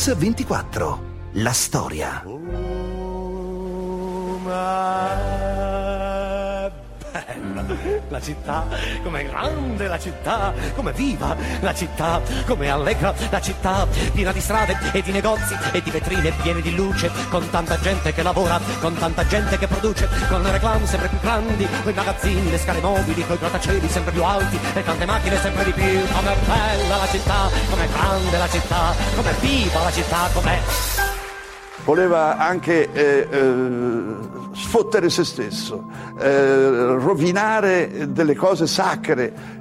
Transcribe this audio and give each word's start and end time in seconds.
Mix 0.00 0.16
24. 0.16 0.98
La 1.34 1.52
storia. 1.52 2.22
Oh, 2.24 2.40
la 8.08 8.20
città, 8.20 8.66
com'è 9.02 9.26
grande 9.26 9.86
la 9.86 9.98
città, 9.98 10.52
com'è 10.74 10.92
viva 10.92 11.36
la 11.60 11.74
città, 11.74 12.20
com'è 12.46 12.68
allegra 12.68 13.14
la 13.30 13.40
città, 13.40 13.86
piena 14.12 14.32
di 14.32 14.40
strade 14.40 14.76
e 14.92 15.02
di 15.02 15.12
negozi 15.12 15.56
e 15.72 15.82
di 15.82 15.90
vetrine 15.90 16.32
piene 16.42 16.60
di 16.60 16.74
luce, 16.74 17.10
con 17.28 17.48
tanta 17.50 17.78
gente 17.80 18.12
che 18.12 18.22
lavora, 18.22 18.60
con 18.80 18.94
tanta 18.94 19.26
gente 19.26 19.58
che 19.58 19.66
produce, 19.66 20.08
con 20.28 20.42
le 20.42 20.52
reclame 20.52 20.86
sempre 20.86 21.08
più 21.08 21.20
grandi, 21.20 21.68
con 21.82 21.92
i 21.92 21.94
magazzini, 21.94 22.50
le 22.50 22.58
scale 22.58 22.80
mobili, 22.80 23.26
con 23.26 23.36
i 23.36 23.38
grattacieli 23.38 23.88
sempre 23.88 24.12
più 24.12 24.24
alti 24.24 24.58
e 24.74 24.84
tante 24.84 25.04
macchine 25.04 25.38
sempre 25.38 25.64
di 25.64 25.72
più, 25.72 26.00
com'è 26.12 26.36
bella 26.46 26.96
la 26.96 27.08
città, 27.08 27.48
com'è 27.68 27.88
grande 27.88 28.38
la 28.38 28.48
città, 28.48 28.94
com'è 29.14 29.32
viva 29.40 29.82
la 29.82 29.92
città, 29.92 30.28
com'è 30.32 31.09
voleva 31.90 32.38
anche 32.38 32.92
eh, 32.92 33.26
eh, 33.28 34.02
sfottere 34.52 35.10
se 35.10 35.24
stesso, 35.24 35.90
eh, 36.20 36.94
rovinare 36.94 38.12
delle 38.12 38.36
cose 38.36 38.68
sacre 38.68 39.58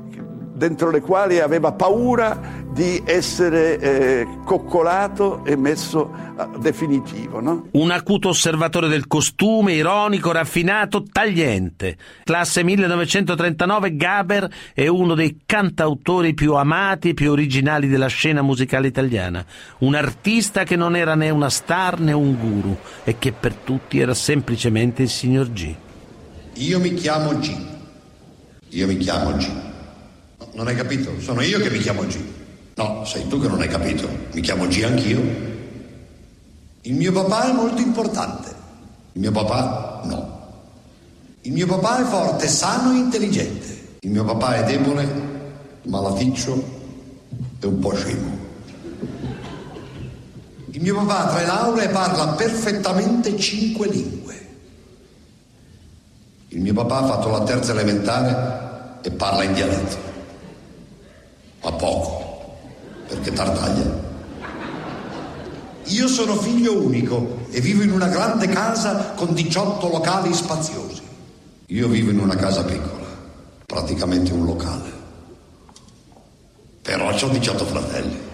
dentro 0.53 0.91
le 0.91 1.01
quali 1.01 1.39
aveva 1.39 1.71
paura 1.71 2.37
di 2.71 3.01
essere 3.03 3.79
eh, 3.79 4.27
coccolato 4.45 5.43
e 5.43 5.55
messo 5.55 6.11
a 6.35 6.49
definitivo. 6.59 7.41
No? 7.41 7.67
Un 7.71 7.91
acuto 7.91 8.29
osservatore 8.29 8.87
del 8.87 9.07
costume, 9.07 9.73
ironico, 9.73 10.31
raffinato, 10.31 11.03
tagliente. 11.03 11.97
Classe 12.23 12.63
1939, 12.63 13.95
Gaber 13.95 14.49
è 14.73 14.87
uno 14.87 15.15
dei 15.15 15.41
cantautori 15.45 16.33
più 16.33 16.53
amati 16.53 17.09
e 17.09 17.13
più 17.13 17.31
originali 17.31 17.87
della 17.87 18.07
scena 18.07 18.41
musicale 18.41 18.87
italiana. 18.87 19.43
Un 19.79 19.95
artista 19.95 20.63
che 20.63 20.75
non 20.75 20.95
era 20.95 21.15
né 21.15 21.29
una 21.29 21.49
star 21.49 21.99
né 21.99 22.13
un 22.13 22.37
guru 22.37 22.77
e 23.03 23.17
che 23.17 23.31
per 23.31 23.55
tutti 23.55 23.99
era 23.99 24.13
semplicemente 24.13 25.01
il 25.01 25.09
signor 25.09 25.51
G. 25.51 25.75
Io 26.55 26.79
mi 26.79 26.93
chiamo 26.93 27.37
G. 27.39 27.55
Io 28.69 28.85
mi 28.85 28.97
chiamo 28.97 29.31
G. 29.35 29.49
Non 30.53 30.67
hai 30.67 30.75
capito? 30.75 31.19
Sono 31.19 31.41
io 31.41 31.59
che 31.59 31.69
mi 31.69 31.79
chiamo 31.79 32.05
G. 32.05 32.38
No, 32.79 33.03
sei 33.03 33.27
tu 33.27 33.41
che 33.41 33.49
non 33.49 33.59
hai 33.59 33.67
capito. 33.67 34.07
Mi 34.31 34.39
chiamo 34.39 34.65
G 34.65 34.83
anch'io. 34.83 35.19
Il 36.81 36.95
mio 36.95 37.11
papà 37.11 37.49
è 37.49 37.51
molto 37.51 37.81
importante. 37.81 38.55
Il 39.11 39.19
mio 39.19 39.31
papà 39.31 40.01
no. 40.05 40.37
Il 41.41 41.51
mio 41.51 41.67
papà 41.67 41.99
è 41.99 42.03
forte, 42.05 42.47
sano 42.47 42.93
e 42.93 42.99
intelligente. 42.99 43.97
Il 43.99 44.11
mio 44.11 44.23
papà 44.23 44.55
è 44.55 44.63
debole, 44.63 45.07
malaticcio 45.83 46.63
e 47.59 47.67
un 47.67 47.79
po' 47.79 47.93
scemo. 47.93 48.37
Il 50.71 50.81
mio 50.81 50.95
papà 51.03 51.25
ha 51.25 51.67
tre 51.73 51.83
e 51.83 51.89
parla 51.89 52.27
perfettamente 52.29 53.37
cinque 53.37 53.89
lingue. 53.89 54.47
Il 56.49 56.61
mio 56.61 56.73
papà 56.73 56.99
ha 56.99 57.07
fatto 57.07 57.29
la 57.29 57.43
terza 57.43 57.73
elementare 57.73 58.99
e 59.01 59.11
parla 59.11 59.43
in 59.43 59.53
dialetto 59.53 60.09
ma 61.61 61.71
poco, 61.73 62.28
perché 63.09 63.33
tardaglia. 63.33 64.07
Io 65.85 66.07
sono 66.07 66.35
figlio 66.35 66.77
unico 66.77 67.47
e 67.49 67.59
vivo 67.59 67.81
in 67.81 67.91
una 67.91 68.07
grande 68.07 68.47
casa 68.47 69.13
con 69.15 69.33
18 69.33 69.89
locali 69.89 70.31
spaziosi. 70.33 71.01
Io 71.67 71.87
vivo 71.87 72.11
in 72.11 72.19
una 72.19 72.35
casa 72.35 72.63
piccola, 72.63 73.07
praticamente 73.65 74.31
un 74.31 74.45
locale. 74.45 74.97
Però 76.83 77.11
ho 77.11 77.27
18 77.27 77.65
fratelli. 77.65 78.27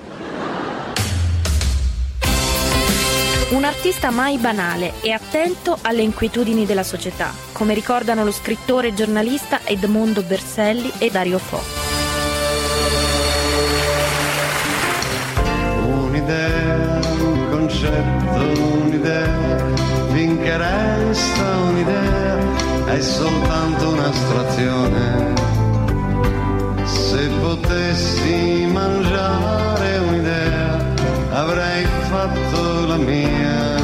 Un 3.52 3.64
artista 3.64 4.10
mai 4.10 4.38
banale 4.38 4.94
e 5.02 5.12
attento 5.12 5.78
alle 5.82 6.02
inquietudini 6.02 6.66
della 6.66 6.84
società, 6.84 7.32
come 7.54 7.74
ricordano 7.74 8.26
lo 8.26 8.32
scrittore 8.32 8.90
e 8.90 8.94
giornalista 8.94 9.62
Edmondo 9.64 10.24
Berselli 10.24 10.92
e 10.98 11.10
Dario 11.10 11.38
Fo. 11.38 11.95
Finché 20.46 20.58
resta 20.58 21.58
un'idea, 21.58 22.86
è 22.86 23.02
soltanto 23.02 23.90
un'astrazione. 23.90 25.34
Se 26.84 27.30
potessi 27.42 28.68
mangiare 28.72 29.98
un'idea, 29.98 30.94
avrei 31.32 31.84
fatto 31.86 32.86
la 32.86 32.98
mia 32.98 33.76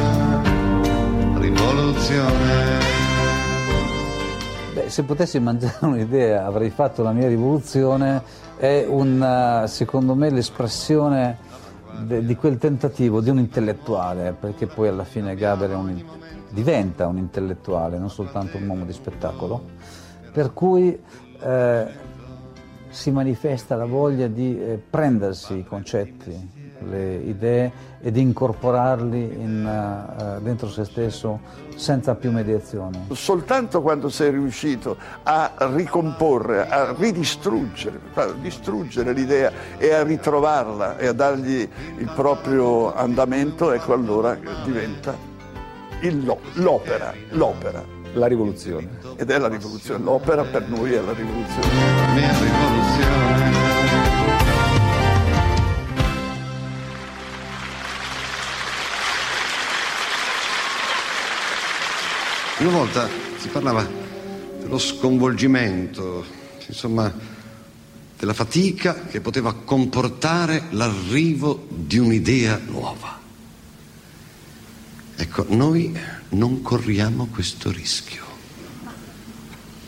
rivoluzione. 1.38 2.80
Beh, 4.74 4.88
se 4.88 5.02
potessi 5.02 5.40
mangiare 5.40 5.74
un'idea, 5.84 6.46
avrei 6.46 6.70
fatto 6.70 7.02
la 7.02 7.12
mia 7.12 7.26
rivoluzione, 7.26 8.22
è 8.56 8.86
un, 8.88 9.64
secondo 9.66 10.14
me 10.14 10.30
l'espressione 10.30 11.50
di 12.06 12.36
quel 12.36 12.56
tentativo 12.58 13.20
di 13.20 13.30
un 13.30 13.38
intellettuale, 13.38 14.34
perché 14.38 14.66
poi 14.66 14.88
alla 14.88 15.04
fine 15.04 15.34
Gaber 15.34 15.74
un, 15.76 16.02
diventa 16.52 17.06
un 17.06 17.16
intellettuale, 17.16 17.98
non 17.98 18.10
soltanto 18.10 18.58
un 18.58 18.68
uomo 18.68 18.84
di 18.84 18.92
spettacolo, 18.92 19.64
per 20.32 20.52
cui 20.52 20.98
eh, 21.40 21.86
si 22.88 23.10
manifesta 23.10 23.74
la 23.74 23.86
voglia 23.86 24.26
di 24.26 24.58
eh, 24.58 24.80
prendersi 24.88 25.58
i 25.58 25.64
concetti, 25.64 26.60
le 26.84 27.14
idee 27.14 27.72
e 28.00 28.10
di 28.10 28.20
incorporarli 28.20 29.22
in, 29.38 30.36
uh, 30.38 30.42
dentro 30.42 30.68
se 30.68 30.84
stesso 30.84 31.40
senza 31.76 32.16
più 32.16 32.32
mediazione. 32.32 33.06
Soltanto 33.12 33.80
quando 33.80 34.08
sei 34.08 34.32
riuscito 34.32 34.96
a 35.22 35.52
ricomporre, 35.74 36.68
a 36.68 36.92
ridistruggere, 36.92 38.00
a 38.14 38.32
distruggere 38.32 39.12
l'idea 39.12 39.52
e 39.78 39.92
a 39.92 40.02
ritrovarla 40.02 40.98
e 40.98 41.06
a 41.06 41.12
dargli 41.12 41.60
il 41.98 42.12
proprio 42.14 42.92
andamento, 42.92 43.70
ecco 43.70 43.92
allora 43.92 44.36
diventa 44.64 45.30
il, 46.02 46.24
l'opera, 46.54 47.14
l'opera. 47.30 48.00
La 48.14 48.26
rivoluzione. 48.26 48.98
Ed 49.16 49.30
è 49.30 49.38
la 49.38 49.48
rivoluzione, 49.48 50.04
l'opera 50.04 50.44
per 50.44 50.68
noi 50.68 50.92
è 50.92 51.00
la 51.00 51.12
rivoluzione. 51.12 51.66
La 51.96 52.12
mia 52.12 52.32
rivoluzione. 52.38 53.60
Una 62.58 62.70
volta 62.70 63.08
si 63.38 63.48
parlava 63.48 63.88
dello 64.60 64.78
sconvolgimento, 64.78 66.24
insomma, 66.66 67.12
della 68.18 68.34
fatica 68.34 69.06
che 69.06 69.20
poteva 69.20 69.54
comportare 69.54 70.64
l'arrivo 70.70 71.66
di 71.70 71.98
un'idea 71.98 72.60
nuova. 72.66 73.21
Ecco, 75.22 75.46
noi 75.50 75.96
non 76.30 76.62
corriamo 76.62 77.28
questo 77.30 77.70
rischio. 77.70 78.24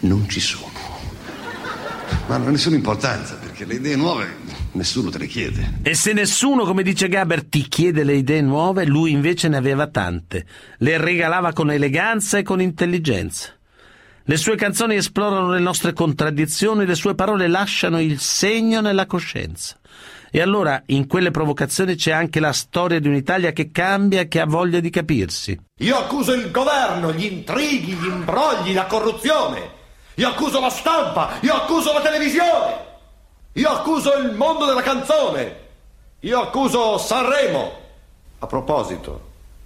Non 0.00 0.28
ci 0.28 0.38
sono. 0.38 0.70
Ma 2.28 2.36
non 2.36 2.46
ha 2.46 2.50
nessuna 2.50 2.76
importanza, 2.76 3.34
perché 3.34 3.64
le 3.64 3.74
idee 3.74 3.96
nuove 3.96 4.32
nessuno 4.74 5.10
te 5.10 5.18
le 5.18 5.26
chiede. 5.26 5.80
E 5.82 5.94
se 5.94 6.12
nessuno, 6.12 6.64
come 6.64 6.84
dice 6.84 7.08
Gaber, 7.08 7.42
ti 7.42 7.66
chiede 7.66 8.04
le 8.04 8.14
idee 8.14 8.42
nuove, 8.42 8.84
lui 8.86 9.10
invece 9.10 9.48
ne 9.48 9.56
aveva 9.56 9.88
tante. 9.88 10.46
Le 10.78 10.98
regalava 10.98 11.52
con 11.52 11.72
eleganza 11.72 12.38
e 12.38 12.44
con 12.44 12.60
intelligenza. 12.60 13.48
Le 14.22 14.36
sue 14.36 14.54
canzoni 14.54 14.94
esplorano 14.94 15.50
le 15.50 15.58
nostre 15.58 15.92
contraddizioni, 15.92 16.86
le 16.86 16.94
sue 16.94 17.16
parole 17.16 17.48
lasciano 17.48 18.00
il 18.00 18.20
segno 18.20 18.80
nella 18.80 19.06
coscienza. 19.06 19.76
E 20.36 20.40
allora 20.40 20.82
in 20.86 21.06
quelle 21.06 21.30
provocazioni 21.30 21.94
c'è 21.94 22.10
anche 22.10 22.40
la 22.40 22.52
storia 22.52 22.98
di 22.98 23.06
un'Italia 23.06 23.52
che 23.52 23.70
cambia 23.70 24.22
e 24.22 24.26
che 24.26 24.40
ha 24.40 24.46
voglia 24.46 24.80
di 24.80 24.90
capirsi. 24.90 25.56
Io 25.78 25.96
accuso 25.96 26.32
il 26.32 26.50
governo, 26.50 27.12
gli 27.12 27.24
intrighi, 27.24 27.92
gli 27.92 28.06
imbrogli, 28.06 28.74
la 28.74 28.86
corruzione. 28.86 29.60
Io 30.14 30.26
accuso 30.26 30.58
la 30.58 30.70
stampa, 30.70 31.34
io 31.42 31.54
accuso 31.54 31.92
la 31.92 32.00
televisione. 32.00 32.74
Io 33.52 33.68
accuso 33.68 34.16
il 34.16 34.32
mondo 34.32 34.64
della 34.64 34.82
canzone. 34.82 35.56
Io 36.18 36.40
accuso 36.40 36.98
Sanremo. 36.98 37.70
A 38.40 38.46
proposito, 38.48 39.20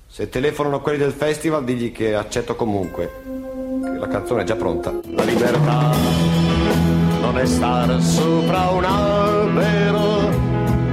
se 0.07 0.29
telefonano 0.29 0.83
quelli 0.83 0.99
del 0.99 1.13
festival, 1.13 1.65
digli 1.65 1.93
che 1.93 2.15
accetto 2.15 2.57
comunque. 2.57 3.23
Che 3.25 3.99
la 3.99 4.09
canzone 4.09 4.43
è 4.43 4.45
già 4.45 4.57
pronta. 4.57 4.93
La 5.15 5.25
libertà 5.25 5.97
non 7.21 7.39
è 7.39 7.47
stare 7.47 8.01
sopra 8.01 8.69
un 8.71 8.85
albero, 8.85 10.38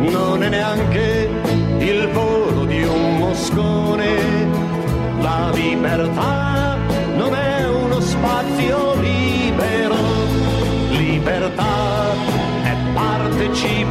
non 0.09 0.43
è 0.43 0.49
neanche 0.49 1.29
il 1.79 2.09
volo 2.11 2.65
di 2.65 2.83
un 2.83 3.17
moscone. 3.17 4.13
La 5.21 5.51
libertà 5.53 6.54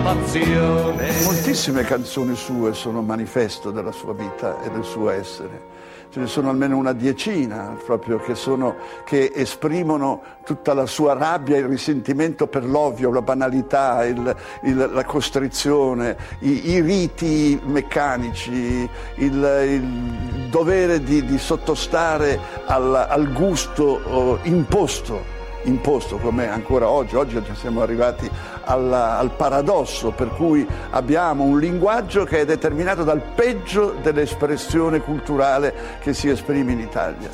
passione. 0.03 1.23
Moltissime 1.25 1.83
canzoni 1.83 2.35
sue 2.35 2.75
sono 2.75 3.03
manifesto 3.03 3.71
della 3.71 3.93
sua 3.93 4.13
vita 4.13 4.63
e 4.63 4.71
del 4.71 4.85
suo 4.85 5.11
essere. 5.11 5.73
Ce 6.11 6.21
ne 6.21 6.27
sono 6.29 6.49
almeno 6.49 6.77
una 6.77 6.93
decina 6.93 7.77
proprio 7.85 8.19
che, 8.19 8.37
sono, 8.37 8.77
che 9.05 9.33
esprimono 9.35 10.23
tutta 10.45 10.73
la 10.73 10.87
sua 10.87 11.15
rabbia, 11.15 11.57
il 11.57 11.67
risentimento 11.67 12.47
per 12.47 12.65
l'ovvio, 12.65 13.11
la 13.11 13.21
banalità, 13.21 14.05
il, 14.05 14.37
il, 14.63 14.91
la 14.93 15.05
costrizione, 15.05 16.17
i, 16.41 16.71
i 16.71 16.81
riti 16.81 17.61
meccanici, 17.65 18.89
il, 19.17 19.67
il 19.67 20.49
dovere 20.51 21.03
di, 21.03 21.25
di 21.25 21.39
sottostare 21.39 22.39
al, 22.67 22.95
al 22.95 23.33
gusto 23.33 24.01
oh, 24.05 24.39
imposto 24.43 25.34
imposto 25.65 26.17
come 26.17 26.49
ancora 26.49 26.89
oggi. 26.89 27.17
Oggi 27.17 27.41
siamo 27.55 27.83
arrivati 27.83 28.29
al, 28.65 28.93
al, 28.93 29.31
paradosso 29.37 30.11
per 30.11 30.29
cui 30.29 30.67
abbiamo 30.91 31.45
un 31.45 31.59
linguaggio 31.59 32.25
che 32.25 32.41
è 32.41 32.45
determinato 32.45 33.05
dal 33.05 33.21
peggio 33.21 33.97
dell'espressione 34.03 35.01
culturale 35.01 35.75
che 36.01 36.15
si 36.15 36.29
esprime 36.29 36.73
in 36.73 36.81
Italia. 36.81 37.31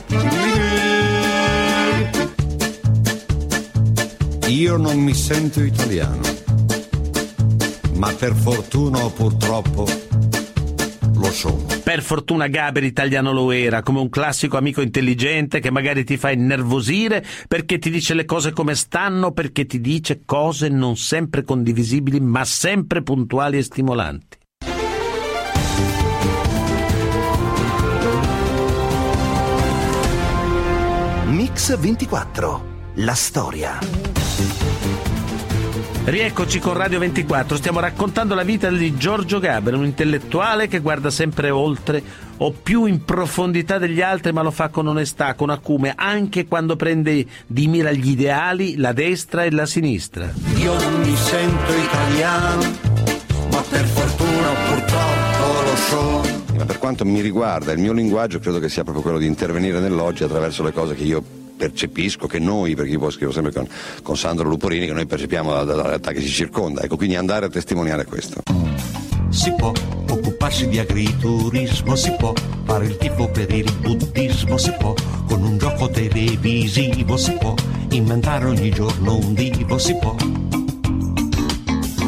Io 4.49 4.76
non 4.76 4.99
mi 4.99 5.15
sento 5.15 5.62
italiano, 5.62 6.23
ma 7.94 8.12
per 8.19 8.35
fortuna 8.35 9.05
o 9.05 9.11
purtroppo 9.11 10.00
lo 11.20 11.31
sono. 11.31 11.67
Per 11.82 12.02
fortuna 12.02 12.49
Gaber 12.49 12.84
italiano 12.84 13.32
lo 13.32 13.52
era, 13.52 13.82
come 13.82 14.00
un 14.00 14.08
classico 14.08 14.56
amico 14.56 14.81
intelligente 14.81 15.61
che 15.61 15.70
magari 15.70 16.05
ti 16.05 16.17
fa 16.17 16.31
innervosire 16.31 17.25
perché 17.46 17.78
ti 17.78 17.90
dice 17.90 18.14
le 18.14 18.25
cose 18.25 18.52
come 18.52 18.75
stanno, 18.75 19.32
perché 19.32 19.67
ti 19.67 19.81
dice 19.81 20.22
cose 20.25 20.69
non 20.69 20.96
sempre 20.96 21.43
condivisibili 21.43 22.20
ma 22.20 22.44
sempre 22.44 23.02
puntuali 23.02 23.58
e 23.58 23.62
stimolanti. 23.62 24.38
Mix 31.26 31.78
24. 31.78 32.69
La 32.96 33.14
storia. 33.14 34.19
Rieccoci 36.02 36.58
con 36.61 36.73
Radio 36.73 36.99
24, 36.99 37.56
stiamo 37.56 37.79
raccontando 37.79 38.35
la 38.35 38.43
vita 38.43 38.70
di 38.70 38.97
Giorgio 38.97 39.38
Gaber, 39.38 39.75
un 39.75 39.85
intellettuale 39.85 40.67
che 40.67 40.81
guarda 40.81 41.11
sempre 41.11 41.50
oltre 41.50 42.02
o 42.38 42.52
più 42.52 42.87
in 42.87 43.05
profondità 43.05 43.76
degli 43.76 44.00
altri, 44.00 44.32
ma 44.32 44.41
lo 44.41 44.50
fa 44.50 44.70
con 44.70 44.87
onestà, 44.87 45.35
con 45.35 45.50
acume, 45.50 45.93
anche 45.94 46.47
quando 46.47 46.75
prende 46.75 47.26
di 47.47 47.69
mira 47.69 47.93
gli 47.93 48.08
ideali, 48.08 48.76
la 48.76 48.94
destra 48.94 49.44
e 49.44 49.50
la 49.50 49.67
sinistra. 49.67 50.32
Io 50.56 50.73
non 50.81 51.00
mi 51.00 51.14
sento 51.14 51.73
italiano, 51.75 52.62
ma 53.50 53.62
per 53.69 53.85
fortuna 53.85 54.49
purtroppo 54.69 55.62
lo 55.69 55.76
sono. 55.76 56.23
Ma 56.56 56.64
per 56.64 56.79
quanto 56.79 57.05
mi 57.05 57.20
riguarda, 57.20 57.73
il 57.73 57.79
mio 57.79 57.93
linguaggio 57.93 58.38
credo 58.38 58.58
che 58.58 58.70
sia 58.70 58.82
proprio 58.82 59.02
quello 59.02 59.19
di 59.19 59.26
intervenire 59.26 59.81
nell'oggi 59.81 60.25
attraverso 60.25 60.62
le 60.62 60.73
cose 60.73 60.94
che 60.94 61.05
io 61.05 61.23
percepisco 61.61 62.27
che 62.27 62.39
noi, 62.39 62.75
perché 62.75 62.93
io 62.93 63.11
scrivo 63.11 63.33
sempre 63.33 63.53
con, 63.53 63.69
con 64.03 64.17
Sandro 64.17 64.49
Luporini, 64.49 64.87
che 64.87 64.95
noi 64.95 65.05
percepiamo 65.05 65.62
dalla 65.62 65.83
realtà 65.83 66.12
che 66.12 66.23
ci 66.23 66.29
circonda. 66.29 66.81
Ecco, 66.81 66.97
quindi 66.97 67.17
andare 67.17 67.45
a 67.45 67.49
testimoniare 67.51 68.07
questo. 68.07 68.41
Si 69.29 69.53
può 69.53 69.71
occuparsi 70.09 70.69
di 70.69 70.79
agriturismo, 70.79 71.95
si 71.97 72.15
può 72.19 72.33
fare 72.65 72.87
il 72.87 72.97
tifo 72.97 73.29
per 73.29 73.53
il 73.53 73.71
buddismo, 73.79 74.57
si 74.57 74.73
può 74.79 74.95
con 75.27 75.43
un 75.43 75.59
gioco 75.59 75.91
televisivo, 75.91 77.19
si 77.19 77.33
può 77.33 77.55
inventare 77.91 78.47
ogni 78.47 78.71
giorno 78.71 79.19
un 79.19 79.35
divo, 79.35 79.77
si 79.77 79.95
può. 79.97 80.17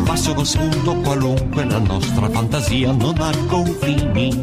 Basta 0.04 0.30
uno 0.30 0.44
spunto 0.44 0.94
qualunque, 0.94 1.64
la 1.64 1.78
nostra 1.78 2.28
fantasia 2.30 2.90
non 2.92 3.14
ha 3.18 3.36
confini 3.48 4.42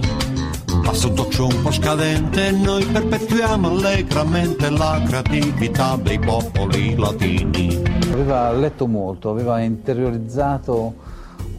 Passa 0.84 1.08
un 1.08 1.16
doccio 1.16 1.48
un 1.48 1.62
po' 1.64 1.72
scadente, 1.72 2.52
noi 2.52 2.86
perpetuiamo 2.86 3.70
allegramente 3.70 4.70
la 4.70 5.02
creatività 5.06 5.96
dei 5.98 6.20
popoli 6.20 6.96
latini. 6.96 7.82
Aveva 8.12 8.52
letto 8.52 8.86
molto, 8.86 9.32
aveva 9.32 9.60
interiorizzato 9.62 10.94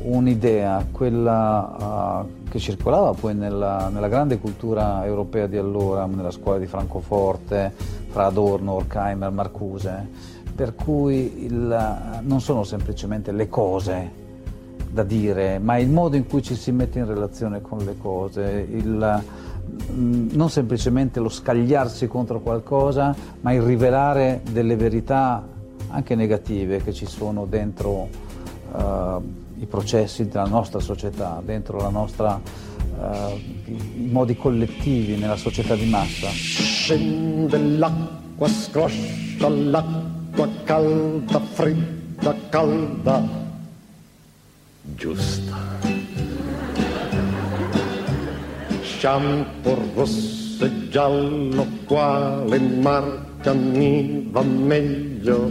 un'idea, 0.03 0.87
quella 0.91 2.23
uh, 2.25 2.49
che 2.49 2.59
circolava 2.59 3.13
poi 3.13 3.35
nella, 3.35 3.89
nella, 3.93 4.09
grande 4.09 4.39
cultura 4.39 5.05
europea 5.05 5.47
di 5.47 5.57
allora, 5.57 6.07
nella 6.07 6.31
scuola 6.31 6.59
di 6.59 6.67
Francoforte, 6.67 7.73
fra 8.09 8.27
Adorno, 8.27 8.75
Horkheimer, 8.75 9.31
Marcuse, 9.31 10.09
per 10.55 10.75
cui 10.75 11.45
il, 11.45 12.21
non 12.23 12.41
sono 12.41 12.65
semplicemente 12.65 13.33
le 13.33 13.49
cose 13.49 14.20
da 14.91 15.05
dire, 15.05 15.59
ma 15.59 15.79
il 15.79 15.89
modo 15.89 16.17
in 16.17 16.27
cui 16.27 16.43
ci 16.43 16.57
si 16.57 16.73
mette 16.73 16.99
in 16.99 17.07
relazione 17.07 17.61
con 17.61 17.79
le 17.79 17.97
cose, 17.97 18.67
il, 18.69 19.23
mm, 19.93 20.31
non 20.33 20.51
semplicemente 20.51 21.21
lo 21.21 21.29
scagliarsi 21.29 22.09
contro 22.09 22.41
qualcosa, 22.41 23.15
ma 23.41 23.53
il 23.53 23.63
rivelare 23.63 24.43
delle 24.51 24.77
verità 24.77 25.47
anche 25.89 26.15
negative 26.15 26.83
che 26.83 26.93
ci 26.93 27.07
sono 27.07 27.47
dentro 27.47 28.09
uh, 28.73 29.23
i 29.59 29.67
processi 29.67 30.27
della 30.29 30.47
nostra 30.47 30.81
società, 30.81 31.41
dentro 31.45 31.89
nostra, 31.91 32.41
uh, 32.41 33.35
i 33.67 34.09
modi 34.11 34.37
collettivi 34.37 35.17
nella 35.17 35.37
società 35.37 35.75
di 35.75 35.89
massa. 35.89 36.29
Scende 36.29 37.59
l'acqua, 37.59 38.49
scroscia 38.49 39.49
l'acqua 39.49 40.49
calda, 40.65 41.41
fredda, 41.41 42.35
calda 42.49 43.40
giusta. 44.95 45.57
Shampoo 48.83 49.79
rosso 49.95 50.65
e 50.65 50.89
giallo, 50.89 51.67
quale 51.87 52.59
marca 52.59 53.53
mi 53.53 54.29
va 54.31 54.43
meglio? 54.43 55.51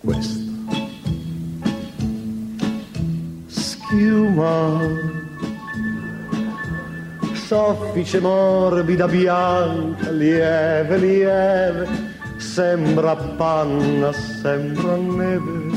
Questo. 0.00 0.52
Schiuma, 3.46 4.80
soffice 7.32 8.20
morbida 8.20 9.06
bianca, 9.06 10.10
lieve, 10.10 10.96
lieve, 10.98 11.88
sembra 12.38 13.14
panna, 13.16 14.12
sembra 14.12 14.96
neve 14.96 15.67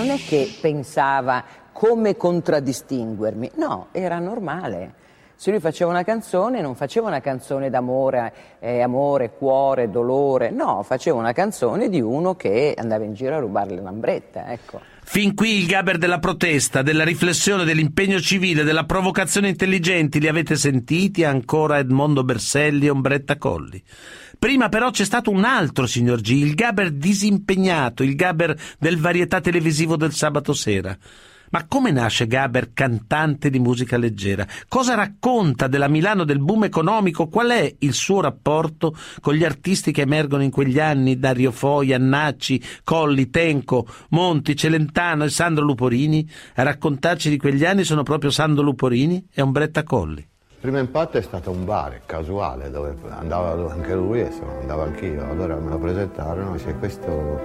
non 0.00 0.08
è 0.08 0.16
che 0.18 0.50
pensava 0.62 1.44
come 1.72 2.16
contraddistinguermi, 2.16 3.50
no, 3.56 3.88
era 3.92 4.18
normale. 4.18 4.94
Se 5.36 5.50
lui 5.50 5.60
faceva 5.60 5.90
una 5.90 6.04
canzone, 6.04 6.62
non 6.62 6.74
faceva 6.74 7.08
una 7.08 7.20
canzone 7.20 7.68
d'amore, 7.68 8.32
eh, 8.60 8.80
amore, 8.80 9.32
cuore, 9.36 9.90
dolore, 9.90 10.50
no, 10.50 10.82
faceva 10.82 11.18
una 11.18 11.32
canzone 11.32 11.90
di 11.90 12.00
uno 12.00 12.34
che 12.34 12.74
andava 12.76 13.04
in 13.04 13.12
giro 13.12 13.36
a 13.36 13.40
rubare 13.40 13.74
le 13.74 13.82
lambrette, 13.82 14.42
ecco. 14.46 14.80
Fin 15.02 15.34
qui 15.34 15.58
il 15.58 15.66
Gaber 15.66 15.98
della 15.98 16.18
protesta, 16.18 16.82
della 16.82 17.04
riflessione, 17.04 17.64
dell'impegno 17.64 18.20
civile, 18.20 18.64
della 18.64 18.84
provocazione 18.84 19.48
intelligenti 19.48 20.20
li 20.20 20.28
avete 20.28 20.56
sentiti 20.56 21.24
ancora 21.24 21.78
Edmondo 21.78 22.22
Berselli 22.24 22.86
e 22.86 22.90
Ombretta 22.90 23.36
Colli. 23.36 23.82
Prima 24.40 24.70
però 24.70 24.88
c'è 24.88 25.04
stato 25.04 25.30
un 25.30 25.44
altro 25.44 25.86
signor 25.86 26.22
G, 26.22 26.30
il 26.30 26.54
Gaber 26.54 26.92
disimpegnato, 26.92 28.02
il 28.02 28.14
Gaber 28.14 28.56
del 28.78 28.98
varietà 28.98 29.38
televisivo 29.38 29.96
del 29.96 30.14
sabato 30.14 30.54
sera. 30.54 30.96
Ma 31.50 31.66
come 31.66 31.90
nasce 31.90 32.26
Gaber 32.26 32.72
cantante 32.72 33.50
di 33.50 33.58
musica 33.58 33.98
leggera? 33.98 34.46
Cosa 34.66 34.94
racconta 34.94 35.66
della 35.66 35.88
Milano 35.88 36.24
del 36.24 36.38
boom 36.38 36.64
economico? 36.64 37.28
Qual 37.28 37.50
è 37.50 37.74
il 37.80 37.92
suo 37.92 38.22
rapporto 38.22 38.96
con 39.20 39.34
gli 39.34 39.44
artisti 39.44 39.92
che 39.92 40.00
emergono 40.00 40.42
in 40.42 40.50
quegli 40.50 40.80
anni? 40.80 41.18
Dario 41.18 41.50
Foi, 41.50 41.92
Annacci, 41.92 42.62
Colli, 42.82 43.28
Tenco, 43.28 43.86
Monti, 44.08 44.56
Celentano 44.56 45.24
e 45.24 45.28
Sandro 45.28 45.66
Luporini? 45.66 46.26
A 46.54 46.62
raccontarci 46.62 47.28
di 47.28 47.36
quegli 47.36 47.66
anni 47.66 47.84
sono 47.84 48.04
proprio 48.04 48.30
Sandro 48.30 48.62
Luporini 48.62 49.22
e 49.30 49.42
Ombretta 49.42 49.82
Colli. 49.82 50.29
Il 50.62 50.66
primo 50.68 50.82
impatto 50.84 51.16
è 51.16 51.22
stato 51.22 51.50
un 51.50 51.64
bar 51.64 52.02
casuale 52.04 52.70
dove 52.70 52.94
andava 53.08 53.72
anche 53.72 53.94
lui 53.94 54.20
e 54.20 54.30
andavo 54.60 54.82
anch'io. 54.82 55.24
Allora 55.24 55.56
me 55.56 55.70
lo 55.70 55.78
presentarono 55.78 56.54
c'è 56.56 56.78
questo 56.78 57.40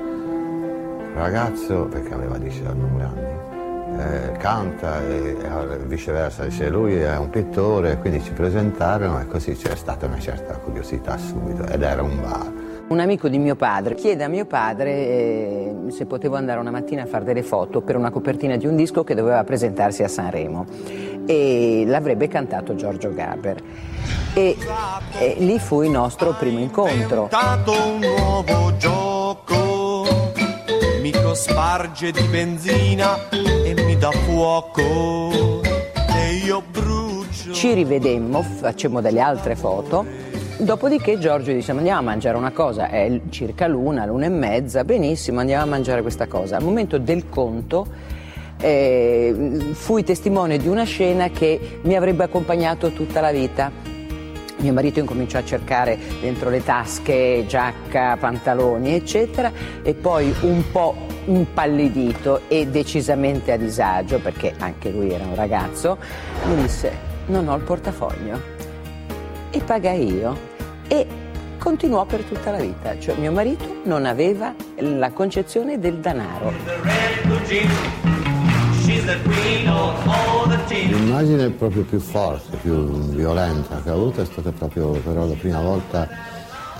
ragazzo, 1.13 1.85
perché 1.85 2.13
aveva 2.13 2.37
19 2.37 3.03
anni, 3.03 4.01
eh, 4.01 4.31
canta 4.37 5.01
e, 5.07 5.37
e, 5.39 5.77
viceversa, 5.85 6.43
dice 6.43 6.67
lui 6.67 6.95
è 6.95 7.15
un 7.15 7.29
pittore, 7.29 7.97
quindi 7.99 8.21
ci 8.21 8.33
presentarono 8.33 9.21
e 9.21 9.27
così 9.27 9.53
c'è 9.55 9.77
stata 9.77 10.07
una 10.07 10.19
certa 10.19 10.57
curiosità 10.57 11.17
subito 11.17 11.65
ed 11.67 11.83
era 11.83 12.03
un 12.03 12.19
bar. 12.19 12.64
Un 12.87 12.99
amico 12.99 13.27
di 13.27 13.37
mio 13.37 13.55
padre 13.55 13.95
chiede 13.95 14.23
a 14.23 14.27
mio 14.27 14.45
padre 14.45 14.91
eh, 14.91 15.75
se 15.89 16.05
potevo 16.05 16.35
andare 16.35 16.59
una 16.59 16.71
mattina 16.71 17.03
a 17.03 17.05
fare 17.05 17.23
delle 17.23 17.43
foto 17.43 17.81
per 17.81 17.95
una 17.95 18.11
copertina 18.11 18.57
di 18.57 18.67
un 18.67 18.75
disco 18.75 19.03
che 19.03 19.15
doveva 19.15 19.43
presentarsi 19.43 20.03
a 20.03 20.07
Sanremo 20.07 20.65
e 21.25 21.83
l'avrebbe 21.85 22.27
cantato 22.27 22.75
Giorgio 22.75 23.13
Gaber. 23.13 23.61
E, 24.33 24.55
e 25.19 25.35
lì 25.39 25.57
fu 25.59 25.81
il 25.81 25.89
nostro 25.89 26.35
primo 26.37 26.59
incontro. 26.59 27.29
Un 27.31 27.99
nuovo 27.99 28.77
gioco 28.77 29.25
sparge 31.35 32.11
di 32.11 32.23
benzina 32.23 33.29
e 33.29 33.73
mi 33.73 33.97
dà 33.97 34.09
fuoco 34.09 35.61
e 35.61 36.33
io 36.43 36.63
brucio. 36.71 37.51
Ci 37.51 37.73
rivedemmo, 37.73 38.41
facemmo 38.41 39.01
delle 39.01 39.19
altre 39.19 39.55
foto. 39.55 40.24
Dopodiché 40.57 41.19
Giorgio 41.19 41.51
dice 41.51 41.71
andiamo 41.71 41.99
a 41.99 42.01
mangiare 42.01 42.37
una 42.37 42.51
cosa, 42.51 42.87
è 42.87 43.19
circa 43.29 43.67
l'una, 43.67 44.05
l'una 44.05 44.27
e 44.27 44.29
mezza, 44.29 44.85
benissimo, 44.85 45.41
andiamo 45.41 45.63
a 45.63 45.65
mangiare 45.65 46.01
questa 46.01 46.27
cosa. 46.27 46.55
Al 46.55 46.63
momento 46.63 46.97
del 46.97 47.27
conto 47.27 47.85
eh, 48.57 49.73
fui 49.73 50.05
testimone 50.05 50.57
di 50.57 50.69
una 50.69 50.85
scena 50.85 51.29
che 51.29 51.79
mi 51.81 51.95
avrebbe 51.95 52.23
accompagnato 52.23 52.91
tutta 52.91 53.19
la 53.19 53.31
vita. 53.31 53.69
Mio 54.57 54.71
marito 54.71 54.99
incominciò 54.99 55.39
a 55.39 55.43
cercare 55.43 55.97
dentro 56.21 56.49
le 56.49 56.63
tasche 56.63 57.43
giacca, 57.45 58.15
pantaloni, 58.15 58.93
eccetera, 58.93 59.51
e 59.83 59.93
poi 59.93 60.33
un 60.41 60.63
po' 60.71 60.95
impallidito 61.25 62.41
e 62.47 62.65
decisamente 62.67 63.51
a 63.51 63.57
disagio, 63.57 64.19
perché 64.19 64.53
anche 64.57 64.89
lui 64.89 65.11
era 65.11 65.25
un 65.25 65.35
ragazzo, 65.35 65.97
mi 66.47 66.55
disse: 66.61 66.91
Non 67.25 67.49
ho 67.49 67.55
il 67.57 67.63
portafoglio. 67.63 68.54
E 69.55 69.61
pagai 69.61 70.13
io. 70.13 70.37
E 70.85 71.07
continuò 71.57 72.03
per 72.03 72.23
tutta 72.23 72.51
la 72.51 72.57
vita, 72.57 72.99
cioè 72.99 73.15
mio 73.15 73.31
marito 73.31 73.63
non 73.85 74.05
aveva 74.05 74.53
la 74.79 75.09
concezione 75.13 75.79
del 75.79 75.99
denaro. 75.99 76.51
L'immagine 80.67 81.49
proprio 81.51 81.83
più 81.83 81.99
forte, 82.01 82.57
più 82.57 82.73
violenta 83.11 83.81
che 83.81 83.91
ho 83.91 83.93
avuto 83.93 84.21
è 84.23 84.25
stata 84.25 84.51
proprio 84.51 84.89
però 84.89 85.25
la 85.25 85.35
prima 85.35 85.61
volta 85.61 86.05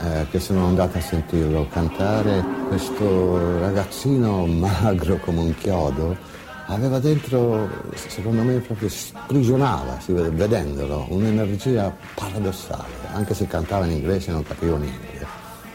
eh, 0.03 0.27
che 0.29 0.41
sono 0.41 0.65
andato 0.65 0.98
a 0.98 1.01
sentirlo 1.01 1.70
cantare. 1.70 2.44
Questo 2.67 3.58
ragazzino 3.62 4.46
magro 4.51 5.15
come 5.22 5.39
un 5.39 5.55
chiodo 5.55 6.35
aveva 6.67 7.00
dentro, 7.00 7.69
secondo 7.93 8.41
me, 8.41 8.60
proprio 8.60 8.89
sprigionava, 8.89 10.00
si 10.00 10.13
vede, 10.13 10.29
vedendolo, 10.29 11.05
un'energia 11.10 11.95
paradossale, 12.13 12.93
anche 13.13 13.34
se 13.34 13.48
cantava 13.48 13.86
in 13.86 13.91
inglese 13.91 14.31
non 14.31 14.43
capivo 14.43 14.77
niente. 14.77 15.25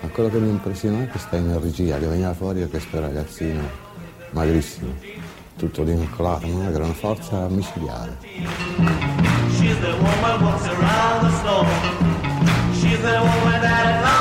Ma 0.01 0.09
quello 0.09 0.31
che 0.31 0.39
mi 0.39 0.49
impressionò 0.49 1.01
è 1.01 1.09
questa 1.09 1.37
energia 1.37 1.99
che 1.99 2.07
veniva 2.07 2.33
fuori 2.35 2.61
da 2.61 2.67
questo 2.67 3.01
ragazzino 3.01 3.89
magrissimo, 4.31 4.95
tutto 5.57 5.85
vincolato, 5.85 6.47
magro, 6.47 6.85
una 6.85 6.95
forza 6.95 7.49
micidiale. 7.49 8.17
She's 9.57 9.79
the 9.81 9.93
woman 9.93 10.43
walks 10.43 10.67
around 10.67 11.21
the 11.21 11.37
store. 11.39 11.67
She's 12.81 13.01
the 13.01 13.19
woman 13.19 13.61
that 13.61 14.20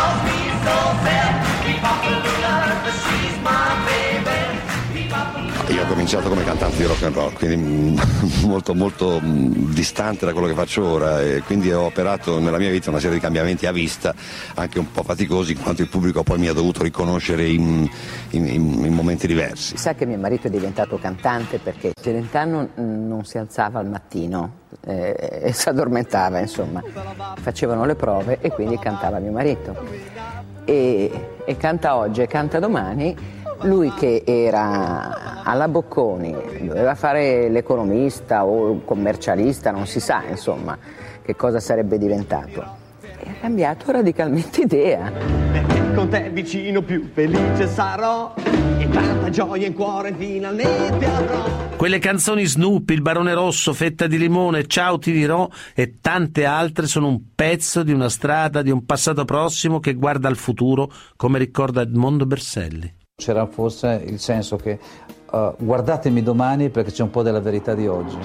cominciato 5.90 6.30
come 6.30 6.44
cantante 6.44 6.78
di 6.78 6.84
rock 6.86 7.04
and 7.04 7.16
roll, 7.16 7.34
quindi 7.34 8.00
molto 8.46 8.76
molto 8.76 9.20
distante 9.24 10.24
da 10.24 10.34
quello 10.34 10.46
che 10.46 10.54
faccio 10.54 10.86
ora 10.86 11.20
e 11.20 11.42
quindi 11.42 11.72
ho 11.72 11.82
operato 11.82 12.40
nella 12.40 12.60
mia 12.60 12.70
vita 12.70 12.92
una 12.92 13.00
serie 13.00 13.16
di 13.16 13.22
cambiamenti 13.22 13.66
a 13.66 13.72
vista, 13.72 14.14
anche 14.54 14.78
un 14.78 14.92
po' 14.92 15.02
faticosi, 15.02 15.54
in 15.54 15.62
quanto 15.62 15.82
il 15.82 15.90
pubblico 15.90 16.22
poi 16.22 16.38
mi 16.38 16.48
ha 16.48 16.54
dovuto 16.54 16.84
riconoscere 16.84 17.48
in, 17.48 17.90
in- 18.30 18.48
in- 18.48 18.94
momenti 18.94 19.26
diversi. 19.26 19.78
Sa 19.78 19.96
che 19.96 20.06
mio 20.06 20.20
marito 20.20 20.46
è 20.48 20.50
diventato 20.52 21.00
cantante 21.00 21.58
perché 21.58 21.94
Celentano 22.00 22.70
non 22.76 23.26
si 23.26 23.40
alzava 23.40 23.80
al 23.80 23.88
mattino 23.88 24.58
eh, 24.86 25.42
e 25.44 25.54
si 25.54 25.70
addormentava, 25.70 26.40
insomma. 26.40 26.84
Facevano 27.42 27.86
le 27.86 27.96
prove 27.96 28.38
e 28.42 28.52
quindi 28.52 28.78
cantava 28.78 29.18
mio 29.20 29.32
marito. 29.32 29.76
E, 30.66 31.12
e 31.46 31.58
canta 31.58 31.96
oggi 31.96 32.22
e 32.22 32.28
canta 32.28 32.60
domani. 32.60 33.39
Lui 33.64 33.92
che 33.94 34.24
era 34.26 35.44
alla 35.44 35.68
Bocconi, 35.68 36.34
doveva 36.62 36.96
fare 36.96 37.50
l'economista 37.50 38.46
o 38.46 38.72
il 38.72 38.82
commercialista, 38.86 39.72
non 39.72 39.86
si 39.86 40.00
sa 40.00 40.24
insomma 40.30 40.78
che 41.22 41.36
cosa 41.36 41.60
sarebbe 41.60 41.98
diventato. 41.98 42.78
E 43.02 43.30
ha 43.30 43.34
cambiato 43.42 43.92
radicalmente 43.92 44.62
idea. 44.62 45.12
Con 45.94 46.08
te 46.08 46.30
vicino 46.30 46.82
più 46.82 47.10
felice 47.14 47.68
sarò 47.68 48.34
e 48.78 48.88
tanta 48.90 49.30
gioia 49.30 49.68
in 49.68 49.74
cuore 49.74 50.14
finalmente 50.18 51.06
avrò. 51.06 51.68
Quelle 51.76 52.00
canzoni 52.00 52.46
Snoopy, 52.46 52.94
Il 52.94 53.02
Barone 53.02 53.34
Rosso, 53.34 53.74
Fetta 53.74 54.08
di 54.08 54.18
Limone, 54.18 54.68
Ciao 54.68 54.98
ti 54.98 55.12
dirò 55.12 55.50
e 55.76 55.96
tante 56.00 56.46
altre 56.46 56.88
sono 56.88 57.08
un 57.08 57.20
pezzo 57.36 57.84
di 57.84 57.92
una 57.92 58.10
strada, 58.10 58.62
di 58.62 58.72
un 58.72 58.86
passato 58.86 59.26
prossimo 59.26 59.80
che 59.80 59.96
guarda 59.96 60.30
al 60.30 60.38
futuro, 60.38 60.90
come 61.18 61.40
ricorda 61.40 61.82
Edmondo 61.82 62.26
Berselli. 62.26 62.99
C'era 63.20 63.46
forse 63.48 64.02
il 64.06 64.18
senso 64.18 64.56
che 64.56 64.80
eh, 65.30 65.54
guardatemi 65.58 66.24
domani 66.24 66.70
perché 66.70 66.92
c'è 66.92 67.04
un 67.04 67.10
po' 67.10 67.22
della 67.22 67.42
verità 67.42 67.76
di 67.76 67.86
oggi. 67.86 68.18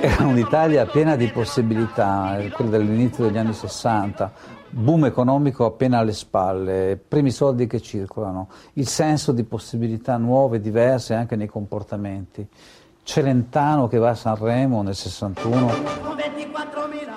Era 0.00 0.24
un'Italia 0.24 0.86
piena 0.86 1.16
di 1.16 1.26
possibilità, 1.26 2.38
eh, 2.38 2.50
quella 2.50 2.70
dell'inizio 2.70 3.24
degli 3.24 3.36
anni 3.36 3.52
60, 3.52 4.32
boom 4.70 5.06
economico 5.06 5.64
appena 5.64 5.98
alle 5.98 6.12
spalle, 6.12 6.96
primi 6.96 7.32
soldi 7.32 7.66
che 7.66 7.80
circolano, 7.80 8.48
il 8.74 8.86
senso 8.86 9.32
di 9.32 9.42
possibilità 9.42 10.16
nuove, 10.18 10.60
diverse 10.60 11.14
anche 11.14 11.34
nei 11.34 11.48
comportamenti. 11.48 12.46
Celentano 13.06 13.86
che 13.86 13.98
va 13.98 14.10
a 14.10 14.14
Sanremo 14.16 14.82
nel 14.82 14.96
61 14.96 15.72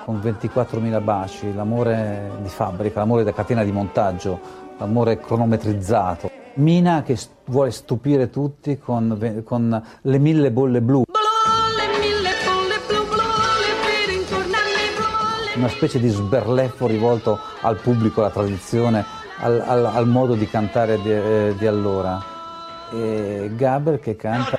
con 0.04 0.20
24.000 0.20 1.02
baci, 1.02 1.52
l'amore 1.52 2.30
di 2.42 2.48
fabbrica, 2.48 3.00
l'amore 3.00 3.24
da 3.24 3.32
catena 3.32 3.64
di 3.64 3.72
montaggio, 3.72 4.38
l'amore 4.78 5.18
cronometrizzato. 5.18 6.30
Mina 6.54 7.02
che 7.02 7.18
vuole 7.46 7.72
stupire 7.72 8.30
tutti 8.30 8.78
con, 8.78 9.42
con 9.44 9.82
le 10.02 10.18
mille 10.18 10.52
bolle 10.52 10.80
blu. 10.80 11.02
una 15.56 15.68
specie 15.68 15.98
di 15.98 16.08
sberleffo 16.08 16.86
rivolto 16.86 17.36
al 17.62 17.80
pubblico, 17.80 18.20
alla 18.20 18.30
tradizione, 18.30 19.04
al, 19.40 19.60
al- 19.66 19.86
al 19.86 20.06
modo 20.06 20.34
di 20.34 20.48
cantare 20.48 21.02
di, 21.02 21.10
eh, 21.10 21.54
di 21.58 21.66
allora. 21.66 22.22
E 22.92 23.50
Gaber 23.56 23.98
che 23.98 24.14
canta 24.14 24.56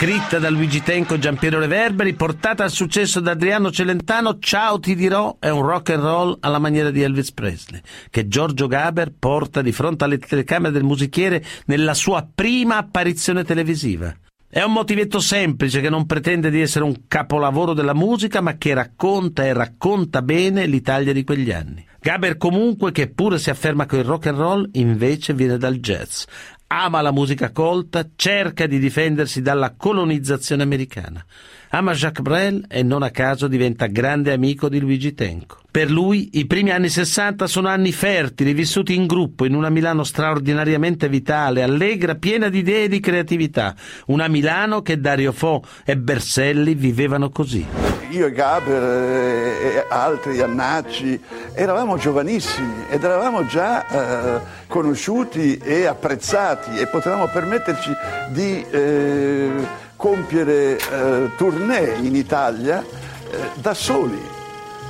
Scritta 0.00 0.38
da 0.38 0.48
Luigi 0.48 0.82
Tenco 0.82 1.12
e 1.12 1.18
Giampiero 1.18 1.58
Reverberi, 1.58 2.14
portata 2.14 2.64
al 2.64 2.70
successo 2.70 3.20
da 3.20 3.32
Adriano 3.32 3.70
Celentano, 3.70 4.38
Ciao 4.38 4.80
ti 4.80 4.94
dirò 4.94 5.36
è 5.38 5.50
un 5.50 5.60
rock 5.60 5.90
and 5.90 6.02
roll 6.02 6.38
alla 6.40 6.58
maniera 6.58 6.90
di 6.90 7.02
Elvis 7.02 7.32
Presley, 7.32 7.82
che 8.08 8.26
Giorgio 8.26 8.66
Gaber 8.66 9.12
porta 9.18 9.60
di 9.60 9.72
fronte 9.72 10.04
alle 10.04 10.16
telecamere 10.16 10.72
del 10.72 10.84
musichiere 10.84 11.44
nella 11.66 11.92
sua 11.92 12.26
prima 12.34 12.78
apparizione 12.78 13.44
televisiva. 13.44 14.10
È 14.48 14.62
un 14.62 14.72
motivetto 14.72 15.20
semplice 15.20 15.82
che 15.82 15.90
non 15.90 16.06
pretende 16.06 16.48
di 16.48 16.62
essere 16.62 16.86
un 16.86 17.02
capolavoro 17.06 17.74
della 17.74 17.94
musica, 17.94 18.40
ma 18.40 18.56
che 18.56 18.72
racconta 18.72 19.44
e 19.44 19.52
racconta 19.52 20.22
bene 20.22 20.64
l'Italia 20.64 21.12
di 21.12 21.24
quegli 21.24 21.52
anni. 21.52 21.86
Gaber 22.00 22.38
comunque, 22.38 22.90
che 22.90 23.10
pure 23.10 23.38
si 23.38 23.50
afferma 23.50 23.84
con 23.84 23.98
il 23.98 24.06
rock 24.06 24.28
and 24.28 24.38
roll, 24.38 24.68
invece 24.72 25.34
viene 25.34 25.58
dal 25.58 25.76
jazz. 25.76 26.24
Ama 26.72 27.00
la 27.00 27.10
musica 27.10 27.50
colta, 27.50 28.06
cerca 28.14 28.68
di 28.68 28.78
difendersi 28.78 29.42
dalla 29.42 29.74
colonizzazione 29.76 30.62
americana. 30.62 31.24
Ama 31.70 31.94
Jacques 31.94 32.22
Brel 32.22 32.64
e 32.68 32.84
non 32.84 33.02
a 33.02 33.10
caso 33.10 33.48
diventa 33.48 33.86
grande 33.86 34.32
amico 34.32 34.68
di 34.68 34.78
Luigi 34.78 35.12
Tenco. 35.12 35.59
Per 35.70 35.88
lui 35.88 36.30
i 36.32 36.46
primi 36.46 36.72
anni 36.72 36.88
60 36.88 37.46
sono 37.46 37.68
anni 37.68 37.92
fertili, 37.92 38.52
vissuti 38.52 38.96
in 38.96 39.06
gruppo, 39.06 39.44
in 39.44 39.54
una 39.54 39.70
Milano 39.70 40.02
straordinariamente 40.02 41.08
vitale, 41.08 41.62
allegra, 41.62 42.16
piena 42.16 42.48
di 42.48 42.58
idee 42.58 42.84
e 42.84 42.88
di 42.88 42.98
creatività. 42.98 43.76
Una 44.06 44.26
Milano 44.26 44.82
che 44.82 44.98
Dario 44.98 45.30
Fo 45.30 45.62
e 45.84 45.96
Berselli 45.96 46.74
vivevano 46.74 47.30
così. 47.30 47.64
Io 48.08 48.26
e 48.26 48.32
Gaber 48.32 48.82
eh, 48.82 49.76
e 49.76 49.86
altri, 49.88 50.40
Annacci, 50.40 51.20
eravamo 51.54 51.96
giovanissimi 51.96 52.86
ed 52.88 53.04
eravamo 53.04 53.46
già 53.46 53.86
eh, 53.86 54.40
conosciuti 54.66 55.56
e 55.58 55.86
apprezzati 55.86 56.78
e 56.78 56.88
potevamo 56.88 57.28
permetterci 57.28 57.92
di 58.30 58.66
eh, 58.68 59.50
compiere 59.94 60.78
eh, 60.78 61.30
tournée 61.36 61.98
in 62.00 62.16
Italia 62.16 62.82
eh, 62.82 63.50
da 63.60 63.72
soli, 63.72 64.20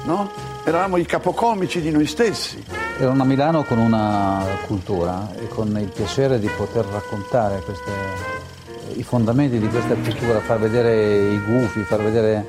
no? 0.05 0.50
Eravamo 0.63 0.99
i 0.99 1.07
capocomici 1.07 1.81
di 1.81 1.91
noi 1.91 2.07
stessi. 2.07 2.63
Era 2.99 3.11
una 3.11 3.25
Milano 3.25 3.65
con 3.65 3.79
una 3.79 4.45
cultura 4.67 5.29
e 5.35 5.49
con 5.49 5.77
il 5.81 5.89
piacere 5.89 6.39
di 6.39 6.49
poter 6.55 6.85
raccontare 6.85 7.63
queste- 7.63 8.99
i 8.99 9.03
fondamenti 9.03 9.59
di 9.59 9.69
questa 9.69 9.95
cultura, 9.95 10.39
far 10.41 10.59
vedere 10.59 11.31
i 11.31 11.41
gufi, 11.41 11.81
far 11.83 12.03
vedere 12.03 12.47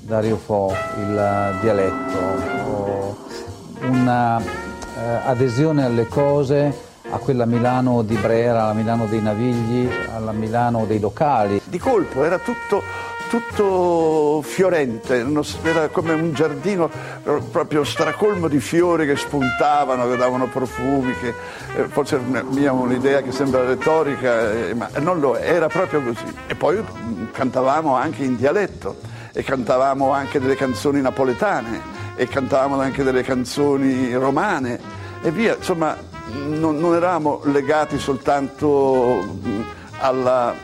Dario 0.00 0.36
Fo, 0.36 0.74
il 0.98 1.58
dialetto, 1.60 2.18
o 2.66 3.16
una 3.82 4.40
eh, 4.40 5.20
adesione 5.26 5.84
alle 5.84 6.08
cose, 6.08 6.86
a 7.10 7.18
quella 7.18 7.46
Milano 7.46 8.02
di 8.02 8.16
Brera, 8.16 8.64
alla 8.64 8.72
Milano 8.72 9.06
dei 9.06 9.22
Navigli, 9.22 9.88
alla 10.12 10.32
Milano 10.32 10.84
dei 10.86 10.98
locali. 10.98 11.60
Di 11.64 11.78
colpo 11.78 12.24
era 12.24 12.38
tutto 12.38 12.82
tutto 13.28 14.42
fiorente, 14.42 15.24
era 15.62 15.88
come 15.88 16.12
un 16.12 16.32
giardino 16.32 16.90
eh, 17.24 17.40
proprio 17.50 17.84
stracolmo 17.84 18.48
di 18.48 18.58
fiori 18.58 19.06
che 19.06 19.16
spuntavano, 19.16 20.08
che 20.08 20.16
davano 20.16 20.46
profumi, 20.46 21.14
che 21.20 21.34
eh, 21.76 21.88
forse 21.88 22.18
mia 22.50 22.72
un'idea 22.72 23.22
che 23.22 23.30
sembra 23.30 23.64
retorica, 23.64 24.52
eh, 24.52 24.74
ma 24.74 24.88
non 24.98 25.20
lo 25.20 25.36
era 25.36 25.68
proprio 25.68 26.02
così. 26.02 26.24
E 26.46 26.54
poi 26.54 26.76
mm, 26.76 27.26
cantavamo 27.32 27.94
anche 27.94 28.24
in 28.24 28.36
dialetto 28.36 28.96
e 29.32 29.42
cantavamo 29.42 30.10
anche 30.10 30.40
delle 30.40 30.56
canzoni 30.56 31.00
napoletane 31.00 31.96
e 32.16 32.26
cantavamo 32.26 32.80
anche 32.80 33.04
delle 33.04 33.22
canzoni 33.22 34.12
romane 34.14 34.80
e 35.22 35.30
via, 35.30 35.54
insomma 35.54 35.96
non, 36.46 36.78
non 36.78 36.94
eravamo 36.94 37.42
legati 37.44 37.98
soltanto 37.98 39.38
mm, 39.46 39.60
alla- 40.00 40.54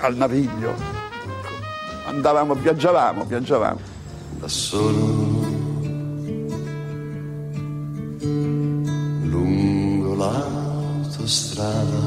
al 0.00 0.16
naviglio, 0.16 0.89
andavamo, 2.06 2.54
viaggiavamo, 2.54 3.24
viaggiavamo. 3.24 3.78
da 4.38 4.48
solo 4.48 5.48
lungo 9.22 10.14
l'autostrada. 10.14 11.98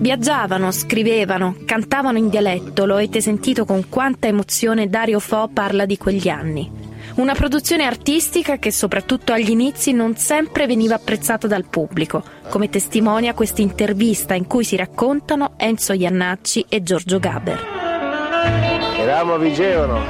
Viaggiavano, 0.00 0.70
scrivevano, 0.70 1.56
cantavano 1.64 2.18
in 2.18 2.28
dialetto, 2.28 2.86
lo 2.86 2.94
avete 2.94 3.20
sentito 3.20 3.64
con 3.64 3.88
quanta 3.88 4.28
emozione 4.28 4.88
Dario 4.88 5.18
Fo 5.18 5.50
parla 5.52 5.84
di 5.86 5.98
quegli 5.98 6.28
anni. 6.28 6.86
Una 7.16 7.34
produzione 7.34 7.84
artistica 7.84 8.58
che 8.58 8.70
soprattutto 8.70 9.32
agli 9.32 9.50
inizi 9.50 9.90
non 9.92 10.14
sempre 10.16 10.66
veniva 10.66 10.94
apprezzata 10.94 11.48
dal 11.48 11.64
pubblico, 11.64 12.22
come 12.48 12.68
testimonia 12.68 13.34
questa 13.34 13.60
intervista 13.60 14.34
in 14.34 14.46
cui 14.46 14.62
si 14.62 14.76
raccontano 14.76 15.54
Enzo 15.56 15.92
Iannacci 15.92 16.66
e 16.68 16.80
Giorgio 16.84 17.18
Gaber. 17.18 18.77
Eravamo 19.08 19.34
a 19.36 19.38
Vigevano. 19.38 20.02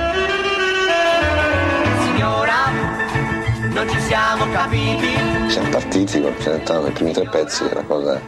Signora, 2.02 2.55
non 3.73 3.88
ci 3.88 4.00
siamo 4.00 4.50
capiti. 4.50 5.07
Siamo 5.47 5.69
partiti 5.69 6.21
con 6.21 6.35
Celentano 6.40 6.83
nei 6.83 6.90
primi 6.90 7.12
tre 7.12 7.28
pezzi 7.28 7.62
la 7.73 7.85
cosa 7.85 8.21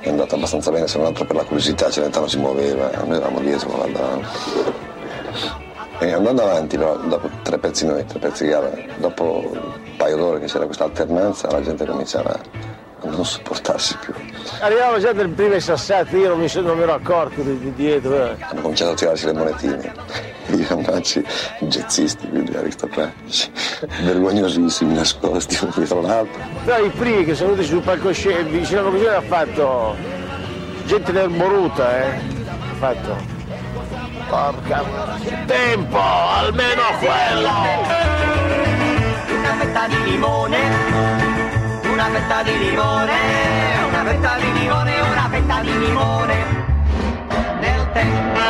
è 0.00 0.08
andata 0.10 0.34
abbastanza 0.34 0.70
bene, 0.70 0.86
se 0.86 0.98
non 0.98 1.06
altro 1.06 1.24
per 1.24 1.36
la 1.36 1.44
curiosità, 1.44 1.90
Celentano 1.90 2.26
si 2.26 2.36
muoveva, 2.36 2.90
noi 3.06 3.16
eravamo 3.16 3.40
dietro 3.40 3.70
guardavamo. 3.70 4.22
E 5.98 6.12
andando 6.12 6.42
avanti 6.42 6.76
però, 6.76 6.98
dopo 6.98 7.30
tre 7.40 7.56
pezzi 7.56 7.86
noi, 7.86 8.04
tre 8.04 8.18
pezzi 8.18 8.46
gara, 8.46 8.70
dopo 8.98 9.48
un 9.50 9.96
paio 9.96 10.16
d'ore 10.18 10.40
che 10.40 10.46
c'era 10.46 10.66
questa 10.66 10.84
alternanza, 10.84 11.50
la 11.50 11.62
gente 11.62 11.86
cominciava 11.86 12.38
a 13.06 13.10
non 13.10 13.24
sopportarsi 13.24 13.96
più. 13.98 14.12
Arrivavamo 14.60 14.98
già 14.98 15.12
delle 15.12 15.28
prime 15.32 15.60
sassate, 15.60 16.16
io 16.16 16.28
non 16.28 16.38
mi, 16.40 16.48
sono- 16.48 16.68
non 16.68 16.76
mi 16.76 16.82
ero 16.82 16.94
accorto 16.94 17.40
di, 17.42 17.58
di 17.58 17.72
dietro. 17.74 18.14
eh. 18.30 18.36
Hanno 18.40 18.60
cominciato 18.60 18.92
a 18.92 18.94
tirarsi 18.94 19.26
le 19.26 19.32
monetine. 19.32 19.92
Gli 20.46 20.64
ammacci 20.68 21.24
jazzisti, 21.60 22.28
quindi 22.28 22.54
aristocratici, 22.54 23.50
vergognosissimi, 24.02 24.94
nascosti 24.94 25.58
uno 25.62 25.72
dietro 25.74 26.00
l'altro. 26.02 26.40
Però 26.64 26.84
i 26.84 26.90
primi 26.90 27.24
che 27.24 27.34
sono 27.34 27.50
venuti 27.50 27.66
sul 27.66 27.80
palcoscenico, 27.82 28.50
vicino 28.50 28.80
al 28.80 28.84
palcoscenico, 28.92 29.16
ha 29.16 29.22
fatto 29.22 29.96
gente 30.84 31.12
nerboruta, 31.12 31.96
eh. 32.04 32.08
Ha 32.10 32.74
fatto. 32.78 33.32
Porca 34.28 34.82
tempo, 35.46 35.98
almeno 36.00 36.82
quello! 36.98 37.48
Una 39.38 39.54
fetta 39.58 39.86
di 39.88 40.02
limone, 40.10 40.58
una 42.06 42.18
fetta 42.18 42.42
di 42.42 42.58
limone, 42.58 43.12
una 43.88 44.04
fetta 44.04 44.36
di 44.36 44.52
limone, 44.60 45.00
una 45.00 45.28
fetta 45.30 45.60
di 45.62 45.78
limone. 45.78 46.34
Nel 47.60 47.92
tempo. 47.92 48.40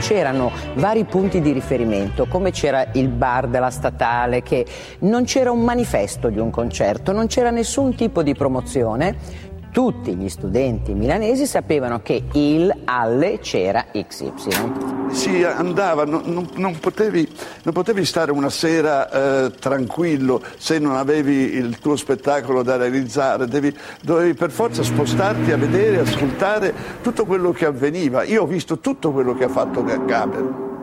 C'erano 0.00 0.50
vari 0.74 1.04
punti 1.04 1.42
di 1.42 1.52
riferimento, 1.52 2.24
come 2.24 2.52
c'era 2.52 2.86
il 2.92 3.08
bar 3.08 3.48
della 3.48 3.68
statale, 3.68 4.42
che 4.42 4.64
non 5.00 5.24
c'era 5.24 5.50
un 5.50 5.60
manifesto 5.60 6.30
di 6.30 6.38
un 6.38 6.48
concerto, 6.48 7.12
non 7.12 7.26
c'era 7.26 7.50
nessun 7.50 7.94
tipo 7.94 8.22
di 8.22 8.34
promozione. 8.34 9.52
Tutti 9.74 10.14
gli 10.14 10.28
studenti 10.28 10.94
milanesi 10.94 11.46
sapevano 11.46 12.00
che 12.00 12.22
il 12.34 12.72
alle 12.84 13.40
c'era 13.40 13.86
XY. 13.90 15.10
Si 15.10 15.42
andava, 15.42 16.04
non, 16.04 16.22
non- 16.26 16.48
non 16.54 16.78
potevi, 16.78 17.28
non 17.64 17.74
potevi 17.74 18.04
stare 18.04 18.30
una 18.30 18.50
sera 18.50 19.10
eh, 19.10 19.50
tranquillo 19.50 20.40
se 20.58 20.78
non 20.78 20.94
avevi 20.94 21.56
il 21.56 21.80
tuo 21.80 21.96
spettacolo 21.96 22.62
da 22.62 22.76
realizzare, 22.76 23.48
Devi- 23.48 23.76
dovevi 24.00 24.34
per 24.34 24.52
forza 24.52 24.84
spostarti 24.84 25.50
a 25.50 25.56
vedere, 25.56 25.98
ascoltare 25.98 26.72
tutto 27.02 27.24
quello 27.24 27.50
che 27.50 27.66
avveniva. 27.66 28.22
Io 28.22 28.42
ho 28.42 28.46
visto 28.46 28.78
tutto 28.78 29.10
quello 29.10 29.34
che 29.34 29.42
ha 29.42 29.48
fatto 29.48 29.82
Gaber. 29.82 30.73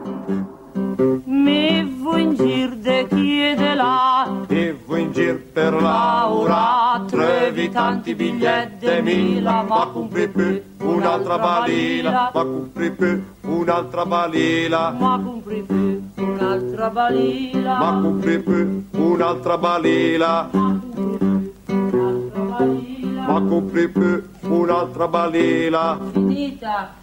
Mi 1.25 1.83
vuoi 1.83 2.21
in 2.21 2.35
gir 2.35 2.75
de 2.75 3.07
chiede 3.07 3.73
là, 3.75 4.45
E 4.47 4.75
vuoi 4.85 5.01
in 5.01 5.11
gir 5.11 5.35
per 5.53 5.73
Laura, 5.73 7.03
trevi 7.07 7.69
tanti 7.69 8.13
biglietti 8.13 8.85
de 8.85 9.01
mila, 9.01 9.63
ma 9.63 9.87
compri 9.91 10.27
più 10.27 10.61
un'altra 10.77 11.37
balila, 11.39 12.31
ma 12.33 12.43
compri 12.43 12.91
più 12.91 13.23
un'altra 13.41 14.05
balila, 14.05 14.91
ma 14.91 15.19
compri 15.23 15.61
più 15.63 16.11
un'altra 16.15 16.89
balila, 16.89 17.77
ma 17.79 17.99
compri 18.01 18.39
più 18.39 18.85
un'altra 18.91 19.57
balila, 19.57 20.49
ma 23.27 23.41
compri 23.47 23.87
più 23.89 24.23
un'altra 24.41 25.07
balila. 25.07 25.97
finita. 26.11 26.93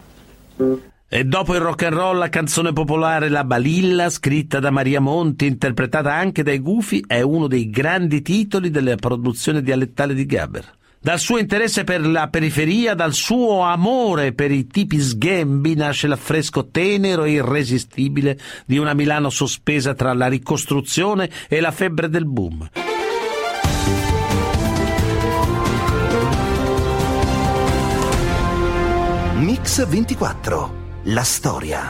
E 1.11 1.25
dopo 1.25 1.55
il 1.55 1.61
rock 1.63 1.85
and 1.85 1.95
roll, 1.95 2.19
la 2.19 2.29
canzone 2.29 2.75
popolare 2.75 3.31
La 3.31 3.43
Balilla, 3.43 4.11
scritta 4.11 4.61
da 4.61 4.71
Maria 4.71 5.01
Monti, 5.01 5.47
interpretata 5.47 6.13
anche 6.13 6.43
dai 6.43 6.59
Gufi, 6.59 7.03
è 7.07 7.23
uno 7.23 7.47
dei 7.47 7.71
grandi 7.71 8.21
titoli 8.21 8.69
della 8.69 8.95
produzione 8.97 9.63
dialettale 9.63 10.13
di 10.13 10.27
Gaber. 10.27 10.77
Dal 11.01 11.19
suo 11.19 11.39
interesse 11.39 11.85
per 11.85 12.07
la 12.07 12.29
periferia, 12.29 12.93
dal 12.93 13.15
suo 13.15 13.63
amore 13.63 14.35
per 14.35 14.51
i 14.51 14.67
tipi 14.67 15.01
sghembi, 15.01 15.75
nasce 15.77 16.09
l'affresco 16.09 16.69
tenero 16.69 17.25
e 17.25 17.31
irresistibile 17.31 18.39
di 18.67 18.77
una 18.77 18.93
Milano 18.93 19.31
sospesa 19.31 19.95
tra 19.95 20.13
la 20.13 20.27
ricostruzione 20.27 21.31
e 21.49 21.61
la 21.61 21.71
febbre 21.71 22.11
del 22.11 22.27
boom. 22.27 22.69
Mix 29.37 29.87
24. 29.89 30.78
La 31.11 31.23
storia. 31.23 31.89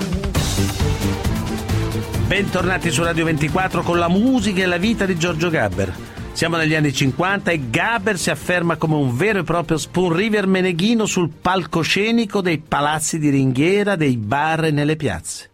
Bentornati 2.28 2.88
su 2.92 3.02
Radio 3.02 3.24
24 3.24 3.82
con 3.82 3.98
la 3.98 4.08
musica 4.08 4.62
e 4.62 4.66
la 4.66 4.76
vita 4.76 5.06
di 5.06 5.18
Giorgio 5.18 5.50
Gabber. 5.50 5.92
Siamo 6.30 6.56
negli 6.56 6.76
anni 6.76 6.92
50 6.92 7.50
e 7.50 7.68
Gabber 7.68 8.16
si 8.16 8.30
afferma 8.30 8.76
come 8.76 8.94
un 8.94 9.16
vero 9.16 9.40
e 9.40 9.42
proprio 9.42 9.76
Spoon 9.76 10.12
River 10.12 10.46
meneghino 10.46 11.04
sul 11.04 11.30
palcoscenico 11.30 12.40
dei 12.40 12.58
palazzi 12.58 13.18
di 13.18 13.30
ringhiera, 13.30 13.96
dei 13.96 14.16
bar 14.16 14.66
e 14.66 14.70
nelle 14.70 14.94
piazze. 14.94 15.50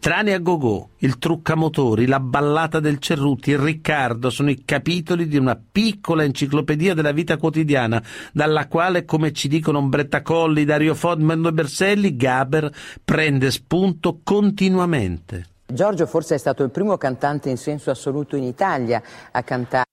Trani 0.00 0.32
a 0.32 0.38
Gogò, 0.38 0.88
il 0.98 1.18
truccamotori, 1.18 2.06
la 2.06 2.20
ballata 2.20 2.78
del 2.78 2.98
Cerruti, 2.98 3.50
il 3.50 3.58
Riccardo 3.58 4.30
sono 4.30 4.48
i 4.48 4.62
capitoli 4.64 5.26
di 5.26 5.36
una 5.36 5.60
piccola 5.60 6.22
enciclopedia 6.22 6.94
della 6.94 7.10
vita 7.10 7.36
quotidiana, 7.36 8.00
dalla 8.32 8.68
quale, 8.68 9.04
come 9.04 9.32
ci 9.32 9.48
dicono 9.48 9.78
Ombretta 9.78 10.22
Colli, 10.22 10.64
Dario 10.64 10.94
Fodman 10.94 11.44
e 11.46 11.52
Berselli, 11.52 12.16
Gaber 12.16 12.72
prende 13.04 13.50
spunto 13.50 14.20
continuamente. 14.22 15.46
Giorgio 15.66 16.06
forse 16.06 16.36
è 16.36 16.38
stato 16.38 16.62
il 16.62 16.70
primo 16.70 16.96
cantante 16.96 17.50
in 17.50 17.58
senso 17.58 17.90
assoluto 17.90 18.36
in 18.36 18.44
Italia 18.44 19.02
a 19.32 19.42
cantare. 19.42 19.87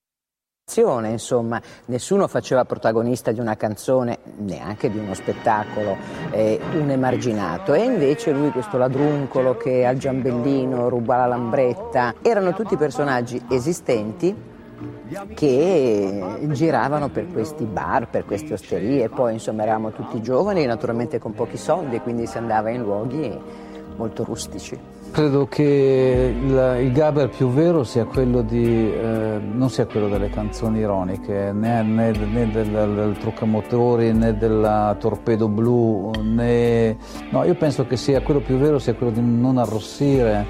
Insomma, 1.11 1.61
nessuno 1.85 2.27
faceva 2.27 2.65
protagonista 2.65 3.31
di 3.31 3.39
una 3.39 3.55
canzone, 3.55 4.17
neanche 4.37 4.89
di 4.89 4.97
uno 4.97 5.13
spettacolo, 5.13 5.95
eh, 6.31 6.59
un 6.73 6.89
emarginato. 6.89 7.73
E 7.73 7.83
invece 7.83 8.31
lui, 8.31 8.49
questo 8.49 8.77
ladruncolo 8.77 9.55
che 9.55 9.85
al 9.85 9.97
giambellino 9.97 10.89
ruba 10.89 11.17
la 11.17 11.27
lambretta, 11.27 12.15
erano 12.21 12.53
tutti 12.53 12.75
personaggi 12.75 13.41
esistenti 13.49 14.35
che 15.33 16.39
giravano 16.47 17.09
per 17.09 17.27
questi 17.31 17.63
bar, 17.63 18.09
per 18.09 18.25
queste 18.25 18.53
osterie. 18.53 19.07
Poi, 19.07 19.33
insomma, 19.33 19.63
eravamo 19.63 19.91
tutti 19.91 20.21
giovani, 20.21 20.65
naturalmente 20.65 21.19
con 21.19 21.33
pochi 21.33 21.57
soldi, 21.57 21.99
quindi 21.99 22.25
si 22.25 22.37
andava 22.37 22.69
in 22.69 22.81
luoghi 22.81 23.39
molto 23.95 24.23
rustici. 24.23 24.77
Credo 25.15 25.47
che 25.47 26.35
il, 26.37 26.77
il 26.81 26.91
Gaber 26.91 27.29
più 27.29 27.47
vero 27.47 27.85
sia 27.85 28.03
quello 28.03 28.41
di, 28.41 28.91
eh, 28.91 29.39
non 29.39 29.69
sia 29.69 29.85
quello 29.85 30.09
delle 30.09 30.27
canzoni 30.29 30.79
ironiche, 30.79 31.53
né, 31.53 31.81
né- 31.83 32.11
né 32.11 32.51
del, 32.51 32.69
del 32.69 33.15
truccamotori, 33.17 34.11
né 34.11 34.35
della 34.35 34.93
torpedo 34.99 35.47
blu, 35.47 36.11
né... 36.21 36.97
No, 37.29 37.45
io 37.45 37.55
penso 37.55 37.87
che 37.87 37.95
sia 37.95 38.21
quello 38.23 38.41
più 38.41 38.57
vero 38.57 38.77
sia 38.77 38.93
quello 38.93 39.13
di 39.13 39.21
non 39.21 39.57
arrossire, 39.57 40.45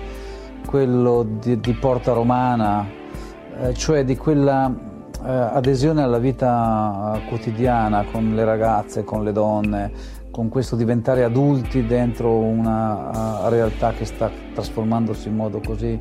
quello 0.66 1.24
di, 1.40 1.60
di 1.60 1.74
Porta 1.74 2.14
Romana, 2.14 2.88
eh, 3.62 3.74
cioè 3.76 4.04
di 4.04 4.18
quella 4.18 4.74
eh, 5.24 5.30
adesione 5.30 6.02
alla 6.02 6.18
vita 6.18 7.22
quotidiana 7.28 8.04
con 8.12 8.34
le 8.34 8.44
ragazze, 8.44 9.04
con 9.04 9.24
le 9.24 9.32
donne, 9.32 9.92
con 10.36 10.50
questo 10.50 10.76
diventare 10.76 11.24
adulti 11.24 11.86
dentro 11.86 12.30
una 12.30 13.46
uh, 13.46 13.48
realtà 13.48 13.94
che 13.94 14.04
sta 14.04 14.30
trasformandosi 14.54 15.30
in 15.30 15.36
modo 15.38 15.62
così 15.62 15.98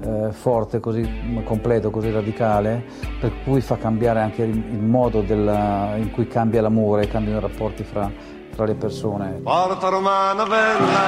eh, 0.00 0.28
forte, 0.30 0.78
così 0.78 1.42
completo, 1.42 1.90
così 1.90 2.12
radicale, 2.12 2.84
per 3.18 3.32
cui 3.42 3.60
fa 3.60 3.76
cambiare 3.76 4.20
anche 4.20 4.44
il, 4.44 4.80
modo 4.80 5.22
della, 5.22 5.94
in 5.96 6.12
cui 6.12 6.28
cambia 6.28 6.62
l'amore, 6.62 7.08
cambiano 7.08 7.38
i 7.38 7.40
rapporti 7.40 7.82
fra, 7.82 8.08
fra 8.50 8.64
le 8.64 8.74
persone. 8.74 9.40
Porta 9.42 9.88
Romana 9.88 10.44
bella, 10.44 11.00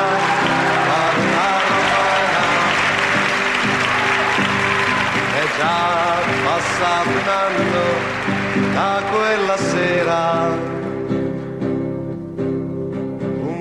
porta 0.88 1.68
Romana, 1.68 2.46
è 5.35 5.44
già 5.57 6.14
passato 6.44 7.09
un 7.11 7.29
anno 7.29 8.72
da 8.72 9.02
quella 9.12 9.57
sera. 9.57 10.75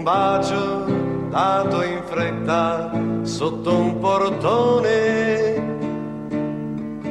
Bacio 0.05 0.85
dato 1.31 1.81
in 1.81 2.03
fretta 2.03 2.91
sotto 3.23 3.75
un 3.75 3.97
portone, 3.97 5.63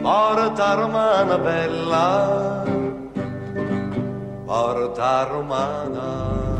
porta 0.01 0.75
Romana 0.75 1.37
bella, 1.39 2.63
porta 4.45 5.25
Romana. 5.25 6.54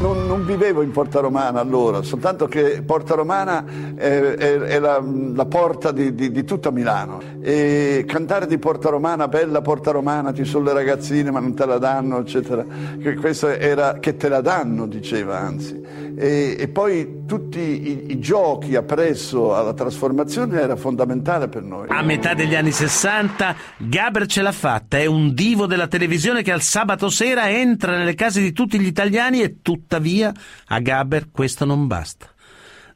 Non, 0.00 0.26
non 0.26 0.44
vivevo 0.44 0.82
in 0.82 0.90
Porta 0.90 1.20
Romana 1.20 1.60
allora, 1.60 2.02
soltanto 2.02 2.46
che 2.46 2.82
Porta 2.84 3.14
Romana 3.14 3.64
è, 3.94 4.06
è- 4.34 4.58
è 4.58 4.78
la, 4.78 5.02
la 5.02 5.46
porta 5.46 5.92
di, 5.92 6.14
di- 6.14 6.30
di 6.30 6.44
tutta 6.44 6.70
Milano. 6.70 7.20
E 7.40 8.04
cantare 8.06 8.46
di 8.46 8.58
Porta 8.58 8.90
Romana, 8.90 9.28
bella 9.28 9.62
Porta 9.62 9.92
Romana, 9.92 10.34
ci 10.34 10.44
sono 10.44 10.64
le 10.64 10.72
ragazzine 10.74 11.30
ma 11.30 11.40
non 11.40 11.54
te 11.54 11.64
la 11.64 11.78
danno, 11.78 12.18
eccetera. 12.18 12.64
Che 13.00 13.58
era 13.58 13.94
che 13.98 14.16
te 14.16 14.28
la 14.28 14.40
danno, 14.42 14.86
diceva 14.86 15.38
anzi. 15.38 15.80
E, 16.16 16.56
e 16.58 16.68
poi 16.68 17.24
tutti 17.26 17.58
i, 17.58 18.12
i 18.12 18.18
giochi 18.20 18.76
appresso 18.76 19.54
alla 19.54 19.74
trasformazione 19.74 20.60
era 20.60 20.76
fondamentale 20.76 21.48
per 21.48 21.62
noi. 21.62 21.86
A 21.88 22.02
metà 22.02 22.34
degli 22.34 22.54
anni 22.54 22.72
60 22.72 23.56
Gaber 23.78 24.26
ce 24.26 24.42
l'ha 24.42 24.52
fatta, 24.52 24.98
è 24.98 25.06
un 25.06 25.34
divo 25.34 25.66
della 25.66 25.88
televisione 25.88 26.42
che 26.42 26.52
al 26.52 26.62
sabato 26.62 27.08
sera 27.08 27.50
entra 27.50 27.96
nelle 27.96 28.14
case 28.14 28.40
di 28.40 28.52
tutti 28.52 28.78
gli 28.78 28.86
italiani 28.86 29.42
e 29.42 29.60
tuttavia 29.62 30.32
a 30.66 30.78
Gaber 30.80 31.30
questo 31.30 31.64
non 31.64 31.86
basta. 31.86 32.33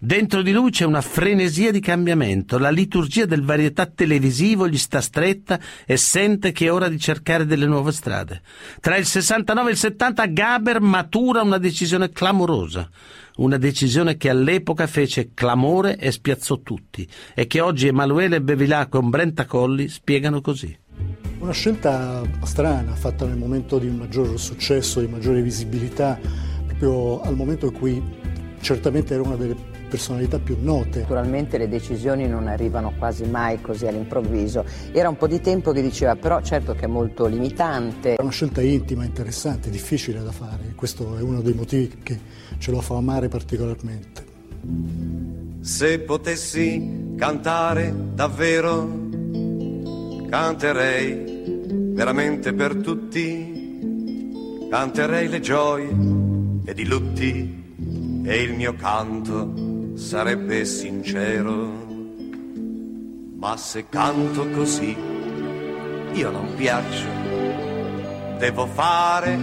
Dentro 0.01 0.43
di 0.43 0.53
lui 0.53 0.71
c'è 0.71 0.85
una 0.85 1.01
frenesia 1.01 1.73
di 1.73 1.81
cambiamento, 1.81 2.57
la 2.57 2.71
liturgia 2.71 3.27
del 3.27 3.43
varietà 3.43 3.87
televisivo 3.87 4.69
gli 4.69 4.79
sta 4.79 5.01
stretta 5.01 5.59
e 5.85 5.97
sente 5.97 6.53
che 6.53 6.67
è 6.67 6.73
ora 6.73 6.89
di 6.89 7.01
cercare 7.01 7.45
delle 7.45 7.67
nuove 7.67 7.91
strade. 7.91 8.43
Tra 8.79 8.97
il 8.97 9.05
69 9.05 9.69
e 9.69 9.73
il 9.73 9.77
70 9.77 10.27
Gaber 10.27 10.81
matura 10.81 11.43
una 11.43 11.59
decisione 11.59 12.11
clamorosa, 12.11 12.89
una 13.39 13.57
decisione 13.59 14.17
che 14.17 14.31
all'epoca 14.31 14.87
fece 14.87 15.31
clamore 15.35 15.97
e 15.99 16.13
spiazzò 16.13 16.61
tutti 16.61 17.05
e 17.35 17.49
che 17.49 17.61
oggi 17.61 17.89
Emanuele 17.89 18.41
Bevilà 18.41 18.87
con 18.87 19.11
Brenta 19.11 19.47
Colli 19.47 19.89
spiegano 19.89 20.41
così. 20.41 20.79
Una 21.41 21.53
scelta 21.53 22.23
strana, 22.45 22.95
fatta 22.95 23.27
nel 23.27 23.37
momento 23.37 23.81
di 23.81 23.89
maggior 23.89 24.39
successo, 24.39 25.01
di 25.01 25.09
maggiore 25.09 25.43
visibilità, 25.43 26.21
proprio 26.67 27.21
al 27.23 27.35
momento 27.35 27.67
in 27.67 27.73
cui 27.73 28.03
certamente 28.61 29.15
era 29.15 29.23
una 29.23 29.37
delle 29.37 29.68
personalità 29.89 30.39
più 30.39 30.57
note. 30.61 31.01
Naturalmente 31.01 31.59
le 31.59 31.69
decisioni 31.69 32.29
non 32.29 32.47
arrivano 32.47 32.93
quasi 32.97 33.25
mai 33.25 33.61
così 33.61 33.87
all'improvviso. 33.87 34.65
Era 34.93 35.09
un 35.09 35.17
po' 35.17 35.27
di 35.27 35.41
tempo 35.41 35.73
che 35.73 35.83
diceva 35.83 36.15
però 36.15 36.41
certo 36.43 36.75
che 36.75 36.85
è 36.85 36.89
molto 36.89 37.27
limitante. 37.27 38.15
È 38.15 38.23
una 38.23 38.31
scelta 38.31 38.63
intima, 38.63 39.05
interessante, 39.05 39.71
difficile 39.71 40.23
da 40.23 40.31
fare. 40.31 40.73
Questo 40.77 41.17
è 41.17 41.23
uno 41.23 41.41
dei 41.41 41.55
motivi 41.55 41.99
che 42.03 42.19
ce 42.59 42.71
lo 42.71 42.81
fa 42.81 42.97
amare 42.97 43.29
particolarmente. 43.29 44.27
Se 45.61 45.99
potessi 46.01 47.15
cantare 47.17 47.95
davvero, 48.15 49.07
canterei 50.29 51.37
veramente 51.93 52.53
per 52.53 52.77
tutti, 52.77 54.69
canterei 54.71 55.29
le 55.29 55.41
gioie 55.41 55.89
ed 56.65 56.79
i 56.79 56.85
lutti 56.85 58.23
e 58.25 58.43
il 58.43 58.55
mio 58.55 58.75
canto 58.75 59.68
sarebbe 59.99 60.65
sincero. 60.65 61.87
Ma 63.37 63.57
se 63.57 63.89
canto 63.89 64.49
così, 64.51 64.97
io 66.13 66.31
non 66.31 66.55
piaccio, 66.55 67.09
devo 68.39 68.67
fare 68.67 69.37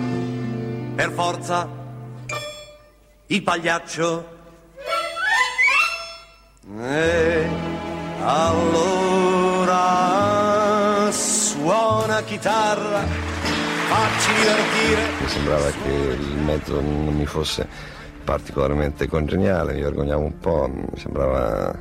per 0.95 1.11
forza 1.11 1.69
il 3.27 3.43
pagliaccio. 3.43 4.33
E 6.79 7.47
allora 8.23 8.71
suona 11.11 12.21
chitarra, 12.23 13.03
facci 13.87 14.33
divertire. 14.33 15.01
Mi 15.19 15.27
sembrava 15.27 15.69
che 15.69 15.89
il 15.89 16.37
mezzo 16.37 16.81
non 16.81 17.13
mi 17.15 17.25
fosse 17.25 17.94
particolarmente 18.25 19.07
congeniale, 19.07 19.73
mi 19.73 19.81
vergognavo 19.81 20.23
un 20.23 20.39
po', 20.39 20.67
mi 20.67 20.97
sembrava 20.97 21.79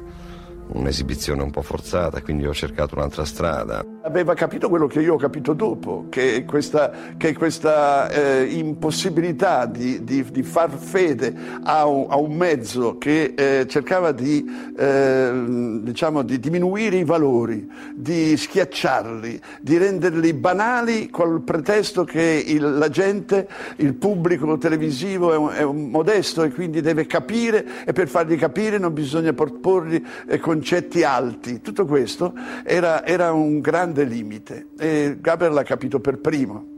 un'esibizione 0.69 1.43
un 1.43 1.51
po' 1.51 1.63
forzata, 1.63 2.21
quindi 2.23 2.47
ho 2.47 2.53
cercato 2.55 2.95
un'altra 2.97 3.25
strada. 3.25 3.85
Aveva 4.03 4.35
capito 4.35 4.69
quello 4.69 4.87
che 4.87 5.01
io 5.01 5.15
ho 5.15 5.19
capito 5.19 5.53
dopo, 5.53 6.07
che 6.09 6.45
questa, 6.45 6.91
che 7.17 7.35
questa 7.35 8.09
eh, 8.11 8.45
impossibilità 8.45 9.67
di, 9.67 10.03
di- 10.05 10.25
di 10.31 10.43
far 10.43 10.71
fede 10.71 11.35
a 11.63 11.87
un, 11.87 12.07
a 12.09 12.17
un 12.17 12.35
mezzo 12.37 12.99
che 12.99 13.35
eh, 13.37 13.67
cercava 13.69 14.13
di, 14.13 14.45
eh, 14.77 15.79
diciamo, 15.83 16.23
di 16.23 16.39
diminuire 16.41 16.97
i 16.97 17.05
valori, 17.05 17.71
di 17.95 18.37
schiacciarli, 18.37 19.41
di 19.61 19.77
renderli 19.79 20.33
banali 20.35 21.09
col 21.11 21.43
pretesto 21.43 22.05
che 22.05 22.43
il- 22.47 22.77
la 22.79 22.89
gente, 22.89 23.49
il 23.77 23.95
pubblico 23.95 24.57
televisivo 24.59 25.33
è, 25.33 25.37
un- 25.37 25.51
è 25.53 25.63
un 25.63 25.91
modesto 25.91 26.43
e 26.43 26.51
quindi 26.51 26.81
deve 26.81 27.07
capire 27.07 27.85
e 27.87 27.93
per 27.93 28.09
fargli 28.09 28.37
capire 28.37 28.79
non 28.79 28.93
bisogna 28.93 29.33
porgli 29.33 30.03
eh, 30.27 30.39
concetti 30.55 31.03
alti. 31.03 31.61
Tutto 31.61 31.85
questo 31.85 32.33
era, 32.63 33.05
era 33.05 33.33
un 33.33 33.61
grande 33.61 34.05
limite 34.05 34.69
e 34.79 35.17
Gaber 35.19 35.51
l'ha 35.51 35.65
capito 35.65 35.99
per 35.99 36.19
primo. 36.19 36.73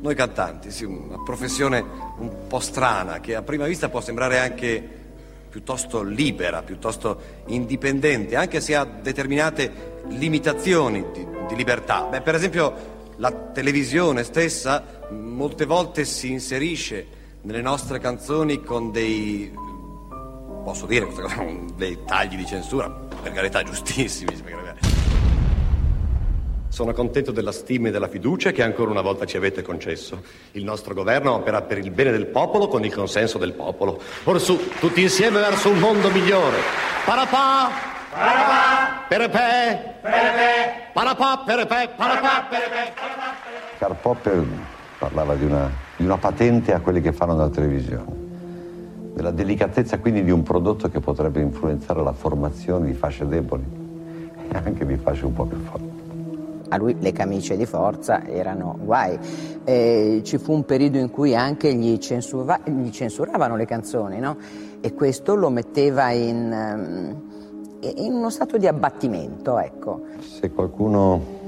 Noi 0.00 0.14
cantanti, 0.14 0.70
sì, 0.70 0.84
una 0.84 1.20
professione 1.24 1.84
un 2.18 2.46
po' 2.46 2.60
strana 2.60 3.18
che 3.18 3.34
a 3.34 3.42
prima 3.42 3.66
vista 3.66 3.88
può 3.88 4.00
sembrare 4.00 4.38
anche 4.38 4.98
piuttosto 5.50 6.02
libera, 6.02 6.62
piuttosto 6.62 7.20
indipendente, 7.46 8.36
anche 8.36 8.60
se 8.60 8.76
ha 8.76 8.84
determinate 8.84 10.02
limitazioni 10.08 11.04
di, 11.12 11.26
di 11.48 11.56
libertà. 11.56 12.04
Beh, 12.04 12.20
per 12.20 12.36
esempio 12.36 12.98
la 13.16 13.32
televisione 13.32 14.22
stessa 14.22 14.84
molte 15.10 15.66
volte 15.66 16.04
si 16.04 16.30
inserisce 16.30 17.18
nelle 17.42 17.60
nostre 17.60 17.98
canzoni 17.98 18.62
con 18.62 18.92
dei, 18.92 19.52
posso 20.62 20.86
dire 20.86 21.04
questa 21.04 21.22
cosa, 21.22 21.34
con 21.36 21.72
dei 21.76 21.98
tagli 22.04 22.36
di 22.36 22.46
censura, 22.46 22.88
per 22.88 23.32
carità 23.32 23.62
giustissimi. 23.62 24.40
carità. 24.42 24.88
Sono 26.68 26.92
contento 26.92 27.32
della 27.32 27.52
stima 27.52 27.88
e 27.88 27.90
della 27.90 28.08
fiducia 28.08 28.52
che 28.52 28.62
ancora 28.62 28.90
una 28.90 29.00
volta 29.00 29.26
ci 29.26 29.36
avete 29.36 29.60
concesso. 29.60 30.22
Il 30.52 30.64
nostro 30.64 30.94
governo 30.94 31.32
opera 31.32 31.62
per 31.62 31.78
il 31.78 31.90
bene 31.90 32.12
del 32.12 32.26
popolo 32.26 32.68
con 32.68 32.84
il 32.84 32.94
consenso 32.94 33.38
del 33.38 33.52
popolo. 33.52 34.00
Orsù, 34.24 34.56
tutti 34.78 35.02
insieme 35.02 35.40
verso 35.40 35.68
un 35.68 35.78
mondo 35.78 36.10
migliore. 36.10 36.58
Parapà! 37.04 37.70
Parapà! 38.12 39.04
Perepè! 39.08 39.98
Perepè! 40.00 40.90
Parapà! 40.92 41.42
Perepè! 41.44 41.90
Parapà! 41.96 42.46
Perepè! 42.48 42.92
Karl 43.78 43.96
Popper 44.00 44.44
parlava 44.98 45.34
di 45.34 45.44
una, 45.44 45.70
di 45.96 46.04
una 46.04 46.18
patente 46.18 46.72
a 46.72 46.80
quelli 46.80 47.00
che 47.00 47.12
fanno 47.12 47.36
la 47.36 47.48
televisione, 47.48 48.19
della 49.20 49.32
delicatezza 49.32 49.98
quindi 49.98 50.24
di 50.24 50.30
un 50.30 50.42
prodotto 50.42 50.88
che 50.88 50.98
potrebbe 50.98 51.42
influenzare 51.42 52.02
la 52.02 52.12
formazione 52.12 52.86
di 52.86 52.94
fasce 52.94 53.26
deboli 53.26 53.62
e 54.48 54.56
anche 54.56 54.86
di 54.86 54.96
fasce 54.96 55.26
un 55.26 55.34
po' 55.34 55.44
più 55.44 55.58
forti. 55.58 55.98
A 56.70 56.76
lui 56.78 56.96
le 56.98 57.12
camicie 57.12 57.56
di 57.56 57.66
forza 57.66 58.26
erano 58.26 58.78
guai. 58.82 59.18
Eh, 59.64 60.22
ci 60.24 60.38
fu 60.38 60.52
un 60.52 60.64
periodo 60.64 60.96
in 60.96 61.10
cui 61.10 61.34
anche 61.34 61.74
gli, 61.74 61.98
censura- 61.98 62.60
gli 62.64 62.88
censuravano 62.88 63.56
le 63.56 63.66
canzoni, 63.66 64.20
no? 64.20 64.36
E 64.80 64.94
questo 64.94 65.34
lo 65.34 65.50
metteva 65.50 66.10
in, 66.12 66.50
ehm, 66.50 67.22
in 67.96 68.12
uno 68.12 68.30
stato 68.30 68.56
di 68.56 68.66
abbattimento, 68.66 69.58
ecco. 69.58 70.02
Se 70.20 70.50
qualcuno 70.50 71.38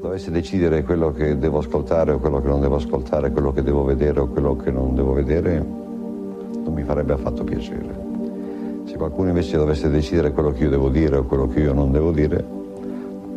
dovesse 0.00 0.30
decidere 0.30 0.84
quello 0.84 1.12
che 1.12 1.36
devo 1.36 1.58
ascoltare 1.58 2.12
o 2.12 2.18
quello 2.18 2.40
che 2.40 2.48
non 2.48 2.60
devo 2.60 2.76
ascoltare, 2.76 3.30
quello 3.30 3.52
che 3.52 3.62
devo 3.62 3.82
vedere 3.82 4.20
o 4.20 4.28
quello 4.28 4.56
che 4.56 4.70
non 4.70 4.94
devo 4.94 5.12
vedere, 5.12 5.82
non 6.64 6.72
mi 6.72 6.82
farebbe 6.82 7.12
affatto 7.12 7.44
piacere. 7.44 8.02
Se 8.86 8.96
qualcuno 8.96 9.28
invece 9.28 9.56
dovesse 9.56 9.88
decidere 9.88 10.32
quello 10.32 10.52
che 10.52 10.64
io 10.64 10.70
devo 10.70 10.88
dire 10.88 11.16
o 11.16 11.24
quello 11.24 11.46
che 11.46 11.60
io 11.60 11.72
non 11.72 11.92
devo 11.92 12.10
dire, 12.10 12.44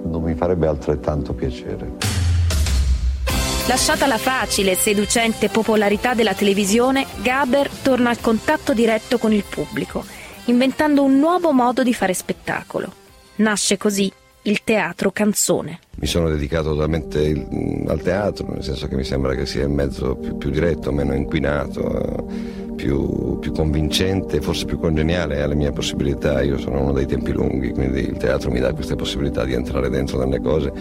non 0.04 0.22
mi 0.24 0.34
farebbe 0.34 0.68
altrettanto 0.68 1.34
piacere. 1.34 2.16
Lasciata 3.68 4.08
la 4.08 4.18
facile 4.18 4.72
e 4.72 4.76
seducente 4.76 5.50
popolarità 5.50 6.14
della 6.14 6.34
televisione, 6.34 7.06
Gaber 7.22 7.70
torna 7.70 8.10
al 8.10 8.22
contatto 8.22 8.74
diretto 8.74 9.18
con 9.18 9.34
il 9.34 9.44
pubblico, 9.44 10.06
inventando 10.46 11.04
un 11.04 11.20
nuovo 11.20 11.52
modo 11.52 11.84
di 11.84 11.94
fare 11.94 12.14
spettacolo. 12.14 12.90
Nasce 13.38 13.78
così 13.78 14.12
il 14.48 14.64
teatro 14.64 15.12
canzone. 15.12 15.80
Mi 15.98 16.08
sono 16.08 16.30
dedicato 16.30 16.70
totalmente 16.72 17.22
il- 17.22 17.84
al 17.88 18.02
teatro, 18.02 18.48
nel 18.54 18.64
senso 18.64 18.88
che 18.88 18.96
mi 18.96 19.04
sembra 19.04 19.34
che 19.36 19.46
sia 19.46 19.64
il 19.64 19.70
mezzo 19.70 20.16
più, 20.16 20.38
più 20.38 20.50
diretto, 20.50 20.92
meno 20.94 21.14
inquinato, 21.14 22.00
eh, 22.00 22.24
più, 22.76 23.40
più 23.40 23.52
convincente, 23.52 24.40
forse 24.40 24.64
più 24.66 24.80
congeniale 24.80 25.42
alle 25.42 25.56
mie 25.56 25.72
possibilità. 25.72 26.42
Io 26.44 26.58
sono 26.60 26.80
uno 26.82 26.94
dei 26.94 27.06
tempi 27.08 27.32
lunghi, 27.34 27.72
quindi 27.72 28.00
il 28.00 28.16
teatro 28.18 28.50
mi 28.50 28.60
dà 28.60 28.72
queste 28.74 28.96
possibilità 28.96 29.44
di 29.44 29.54
entrare 29.54 29.90
dentro 29.90 30.18
delle 30.20 30.40
cose. 30.40 30.72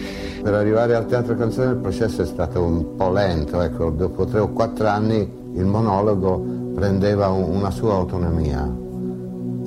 Per 0.41 0.53
arrivare 0.53 0.95
al 0.95 1.05
teatro 1.07 1.35
canzone 1.35 1.71
il 1.71 1.77
processo 1.77 2.21
è 2.21 2.25
stato 2.25 2.61
un 2.63 2.95
po' 2.95 3.11
lento, 3.11 3.59
ecco, 3.61 3.89
dopo 3.89 4.23
tre 4.25 4.39
o 4.39 4.49
quattro 4.53 4.87
anni 4.87 5.29
il 5.55 5.65
monologo 5.65 6.71
prendeva 6.73 7.27
un- 7.29 7.55
una 7.55 7.71
sua 7.71 7.95
autonomia 7.95 8.63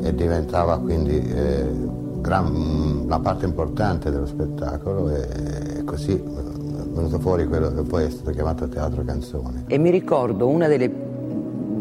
e 0.03 0.15
diventava 0.15 0.79
quindi 0.79 1.17
eh, 1.35 1.99
gran- 2.21 3.05
la 3.09 3.19
parte 3.19 3.47
importante 3.47 4.11
dello 4.11 4.27
spettacolo 4.27 5.09
e, 5.11 5.83
così 5.85 6.13
è 6.13 6.93
venuto 6.93 7.19
fuori 7.19 7.47
quello 7.47 7.73
che 7.73 7.83
poi 7.83 8.05
è 8.05 8.11
stato 8.11 8.31
chiamato 8.31 8.69
teatro 8.69 9.03
canzone. 9.05 9.65
E 9.67 9.79
mi 9.79 9.91
ricordo 9.91 10.49
una 10.49 10.67
delle 10.67 11.09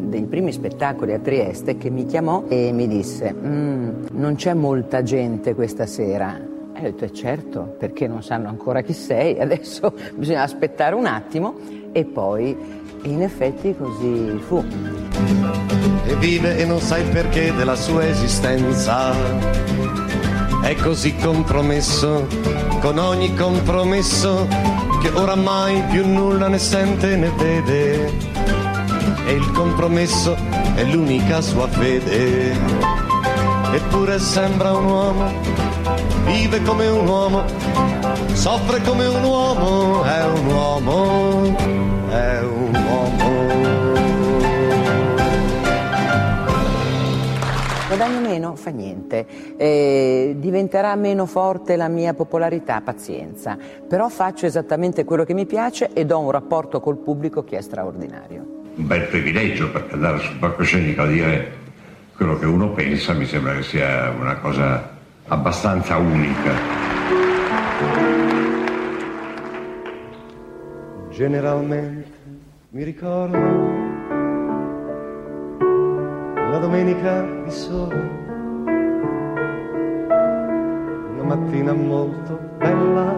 dei 0.10 0.24
primi 0.24 0.52
spettacoli 0.52 1.14
a 1.14 1.20
Trieste 1.20 1.78
che 1.78 1.92
mi 1.92 2.08
chiamò 2.08 2.46
e 2.48 2.72
mi 2.74 2.88
disse 2.88 3.32
"Mm, 3.32 3.90
non 4.14 4.34
c'è 4.36 4.56
molta 4.56 5.04
gente 5.04 5.54
questa 5.54 5.86
sera 5.86 6.36
e 6.74 6.80
ho 6.80 6.82
detto 6.82 7.06
"Eh, 7.06 7.14
certo 7.14 7.76
perché 7.78 8.08
non 8.08 8.24
sanno 8.24 8.48
ancora 8.48 8.82
chi 8.82 8.94
sei 8.94 9.40
adesso 9.40 9.94
bisogna 10.18 10.42
aspettare 10.42 10.96
un 10.96 11.06
attimo 11.06 11.54
e 11.92 12.06
poi 12.06 12.58
in 13.04 13.22
effetti 13.22 13.76
così 13.78 14.36
fu 14.40 14.64
e 16.08 16.16
vive 16.16 16.58
e 16.58 16.66
non 16.66 16.80
sa 16.80 16.98
il 16.98 17.10
perché 17.10 17.54
della 17.54 17.76
sua 17.76 18.08
esistenza. 18.08 20.09
È 20.62 20.76
così 20.76 21.16
compromesso 21.16 22.28
con 22.80 22.98
ogni 22.98 23.34
compromesso 23.36 24.48
che 25.02 25.10
oramai 25.10 25.84
più 25.90 26.06
nulla 26.08 26.48
ne 26.48 26.60
sente 26.60 27.16
né 27.16 27.32
vede. 27.38 28.14
E 29.26 29.34
il 29.34 29.52
compromesso 29.52 30.36
è 30.76 30.84
l'unica 30.84 31.42
sua 31.42 31.68
fede. 31.68 32.58
Eppure 33.72 34.20
sembra 34.20 34.74
un 34.74 34.86
uomo, 34.86 35.32
vive 36.26 36.62
come 36.64 36.88
un 36.88 37.08
uomo, 37.08 37.44
soffre 38.34 38.82
come 38.82 39.06
un 39.06 39.24
uomo, 39.24 40.04
è 40.04 40.26
un 40.26 40.46
uomo, 40.48 41.56
è 42.10 42.40
un 42.42 42.80
guadagno 48.00 48.22
meno 48.22 48.56
fa 48.56 48.70
niente. 48.70 49.26
Eh, 49.58 50.36
diventerà 50.38 50.96
meno 50.96 51.26
forte 51.26 51.76
la 51.76 51.90
mia 51.90 52.14
popolarità 52.14 52.80
pazienza. 52.80 53.58
Però 53.88 54.08
faccio 54.08 54.46
esattamente 54.46 55.04
quello 55.04 55.26
che 55.26 55.34
mi 55.34 55.46
piace 55.46 55.90
ed 55.92 56.12
ho 56.12 56.20
un 56.20 56.32
rapporto 56.32 56.80
col 56.80 56.96
pubblico 56.96 57.44
che 57.44 57.58
è 57.58 57.62
straordinario. 57.62 58.58
Un 58.76 58.88
bel 58.88 59.08
privilegio 59.08 59.70
perché 59.70 59.96
andare 59.96 60.20
sul 60.20 60.38
palcoscenico 60.38 61.02
a 61.02 61.08
dire 61.08 61.52
quello 62.16 62.40
che 62.40 62.46
uno 62.46 62.72
pensa 62.72 63.12
mi 63.14 63.26
sembra 63.26 63.54
che 63.56 63.64
sia 63.64 64.14
una 64.18 64.38
cosa 64.38 64.98
abbastanza 65.28 65.98
unica. 65.98 66.54
Generalmente 71.10 72.08
mi 72.70 72.84
ricordo 72.84 73.89
una 76.50 76.58
domenica 76.58 77.22
di 77.44 77.52
sole, 77.52 78.10
una 81.14 81.24
mattina 81.24 81.74
molto 81.74 82.40
bella, 82.58 83.14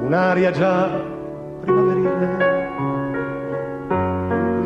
un'aria 0.00 0.50
già 0.52 0.88
primaverile. 1.60 2.50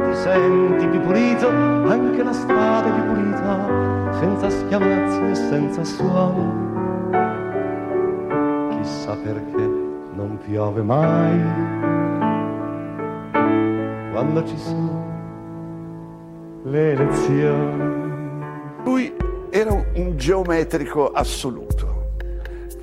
Ti 0.04 0.14
senti 0.14 0.86
più 0.86 1.00
pulito, 1.00 1.48
anche 1.48 2.22
la 2.22 2.32
strada 2.32 2.86
è 2.86 2.92
più 2.92 3.12
pulita, 3.12 4.12
senza 4.12 4.48
schiamazzi 4.48 5.22
e 5.28 5.34
senza 5.34 5.82
suoni. 5.82 6.64
Chissà 8.76 9.16
perché 9.16 9.68
non 10.14 10.38
piove 10.46 10.82
mai 10.82 11.40
quando 14.12 14.44
ci 14.44 14.56
sono 14.56 14.95
le 16.66 16.92
elezioni. 16.92 18.04
Lui 18.84 19.14
era 19.50 19.72
un, 19.72 20.16
geometrico 20.16 21.12
assoluto, 21.12 22.10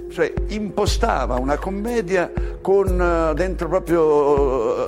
cioè 0.10 0.32
impostava 0.48 1.36
una 1.36 1.58
commedia 1.58 2.32
con 2.62 3.00
eh, 3.00 3.34
dentro 3.36 3.68
proprio... 3.68 4.83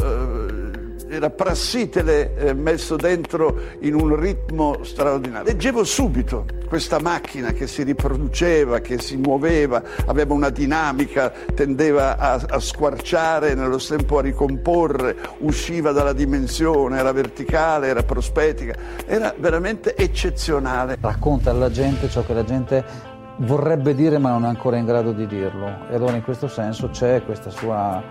era 1.16 1.30
Prassitele 1.30 2.36
eh, 2.36 2.54
messo 2.54 2.96
dentro 2.96 3.60
in 3.80 3.96
un 3.96 4.16
ritmo 4.20 4.84
straordinario. 4.84 5.52
Leggevo 5.52 5.84
subito 5.84 6.46
questa 6.68 7.00
macchina 7.00 7.54
che 7.54 7.68
si 7.68 7.84
riproduceva, 7.84 8.80
che 8.80 9.00
si 9.00 9.18
muoveva, 9.18 9.82
aveva 10.06 10.34
una 10.34 10.50
dinamica, 10.50 11.32
tendeva 11.54 12.18
a, 12.18 12.34
a 12.48 12.60
squarciare, 12.60 13.54
nello 13.56 13.78
tempo 13.78 14.18
a 14.18 14.22
ricomporre, 14.22 15.16
usciva 15.40 15.92
dalla 15.92 16.14
dimensione, 16.14 17.00
era 17.00 17.12
verticale, 17.12 17.88
era 17.88 18.04
prospetica, 18.04 18.76
era 19.06 19.34
veramente 19.38 19.96
eccezionale. 19.96 20.98
Racconta 21.00 21.52
alla 21.52 21.72
gente 21.72 22.10
ciò 22.10 22.26
che 22.26 22.34
la 22.34 22.44
gente 22.44 23.14
vorrebbe 23.38 23.94
dire 23.94 24.18
ma 24.18 24.32
non 24.32 24.46
è 24.46 24.48
ancora 24.48 24.78
in 24.78 24.86
grado 24.86 25.12
di 25.12 25.28
dirlo 25.28 25.88
e 25.90 25.96
allora 25.96 26.16
in 26.16 26.24
questo 26.24 26.48
senso 26.48 26.90
c'è 26.90 27.24
questa 27.24 27.50
sua 27.50 28.02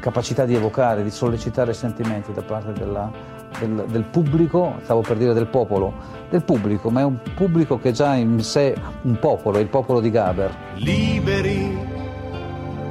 capacità 0.00 0.44
di 0.44 0.54
evocare, 0.54 1.02
di 1.02 1.10
sollecitare 1.10 1.72
sentimenti 1.72 2.32
da 2.32 2.42
parte 2.42 2.72
della- 2.72 3.40
del, 3.58 3.84
del 3.88 4.04
pubblico, 4.04 4.76
stavo 4.82 5.00
per 5.00 5.16
dire 5.16 5.32
del 5.32 5.46
popolo, 5.46 5.92
del 6.30 6.42
pubblico, 6.42 6.90
ma 6.90 7.00
è 7.00 7.04
un 7.04 7.18
pubblico 7.34 7.78
che 7.78 7.92
già 7.92 8.14
in 8.14 8.40
sé 8.40 8.74
un 9.02 9.18
popolo, 9.18 9.58
è 9.58 9.60
il 9.60 9.68
popolo 9.68 10.00
di 10.00 10.10
Gaber. 10.10 10.54
Liberi, 10.76 11.78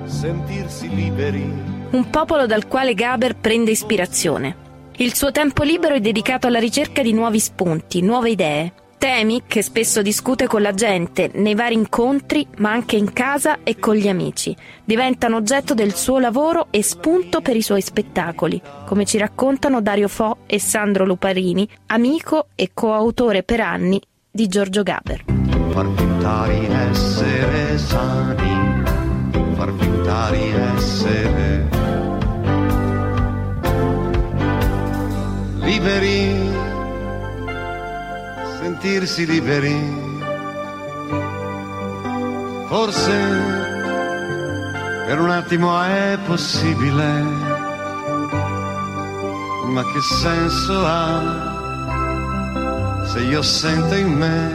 sentirsi 0.03 0.93
liberi. 0.93 1.79
Un 1.91 2.09
popolo 2.09 2.45
dal 2.45 2.67
quale 2.67 2.93
Gaber 2.93 3.35
prende 3.35 3.71
ispirazione. 3.71 4.69
Il 4.97 5.15
suo 5.15 5.31
tempo 5.31 5.63
libero 5.63 5.95
è 5.95 5.99
dedicato 5.99 6.47
alla 6.47 6.59
ricerca 6.59 7.01
di 7.01 7.13
nuovi 7.13 7.39
spunti, 7.39 8.01
nuove 8.01 8.29
idee. 8.29 8.73
Temi 9.01 9.41
che 9.47 9.63
spesso 9.63 10.03
discute 10.03 10.45
con 10.45 10.61
la 10.61 10.75
gente 10.75 11.31
nei 11.33 11.55
vari 11.55 11.73
incontri, 11.73 12.45
ma 12.57 12.69
anche 12.69 12.97
in 12.97 13.11
casa 13.13 13.63
e 13.63 13.79
con 13.79 13.95
gli 13.95 14.07
amici. 14.07 14.55
Diventano 14.83 15.37
oggetto 15.37 15.73
del 15.73 15.95
suo 15.95 16.19
lavoro 16.19 16.67
e 16.69 16.83
spunto 16.83 17.41
per 17.41 17.55
i 17.55 17.63
suoi 17.63 17.81
spettacoli, 17.81 18.61
come 18.85 19.05
ci 19.05 19.17
raccontano 19.17 19.81
Dario 19.81 20.07
Fo 20.07 20.41
e 20.45 20.59
Sandro 20.59 21.03
Luparini, 21.03 21.67
amico 21.87 22.49
e 22.53 22.69
coautore 22.75 23.41
per 23.41 23.61
anni 23.61 23.99
di 24.29 24.47
Giorgio 24.47 24.83
Gaber. 24.83 25.23
Far 25.71 25.87
di 25.87 26.67
essere 26.67 27.79
sani, 27.79 28.83
far 29.55 29.71
di 29.73 30.53
essere 30.77 31.69
liberi, 35.61 36.50
sentirsi 38.61 39.25
liberi. 39.25 39.75
Forse 42.67 43.11
per 45.07 45.19
un 45.19 45.31
attimo 45.31 45.81
è 45.81 46.19
possibile, 46.27 47.21
ma 49.65 49.83
che 49.83 50.01
senso 50.01 50.85
ha 50.85 51.49
se 53.07 53.21
io 53.21 53.41
sento 53.41 53.95
in 53.95 54.13
me 54.13 54.51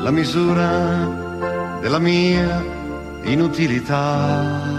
la 0.00 0.10
misura 0.10 1.78
della 1.80 2.00
mia 2.00 2.64
inutilità. 3.22 4.74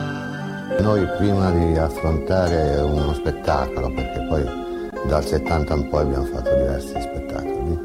Noi 0.79 1.07
prima 1.17 1.49
di 1.51 1.77
affrontare 1.77 2.81
uno 2.81 3.13
spettacolo, 3.13 3.91
perché 3.91 4.19
poi 4.27 4.66
dal 5.07 5.25
70 5.25 5.73
in 5.73 5.89
poi 5.89 6.01
abbiamo 6.01 6.25
fatto 6.25 6.55
diversi 6.55 6.89
spettacoli, 6.99 7.79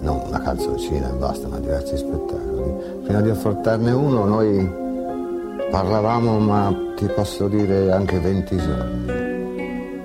non 0.00 0.22
una 0.26 0.40
canzoncina 0.40 1.08
e 1.10 1.12
basta, 1.14 1.48
ma 1.48 1.58
diversi 1.58 1.96
spettacoli, 1.96 3.02
prima 3.04 3.20
di 3.20 3.30
affrontarne 3.30 3.90
uno 3.92 4.24
noi 4.24 4.78
parlavamo, 5.70 6.38
ma 6.38 6.74
ti 6.96 7.06
posso 7.06 7.48
dire 7.48 7.90
anche 7.92 8.18
20 8.18 8.56
giorni. 8.56 9.28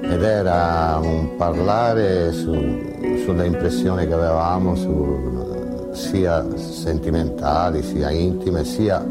Ed 0.08 0.22
era 0.22 1.00
un 1.02 1.36
parlare 1.36 2.32
su- 2.32 2.54
sulle 3.24 3.46
impressioni 3.48 4.06
che 4.06 4.14
avevamo, 4.14 4.76
su- 4.76 5.90
sia 5.94 6.46
sentimentali, 6.56 7.82
sia 7.82 8.12
intime, 8.12 8.64
sia 8.64 9.04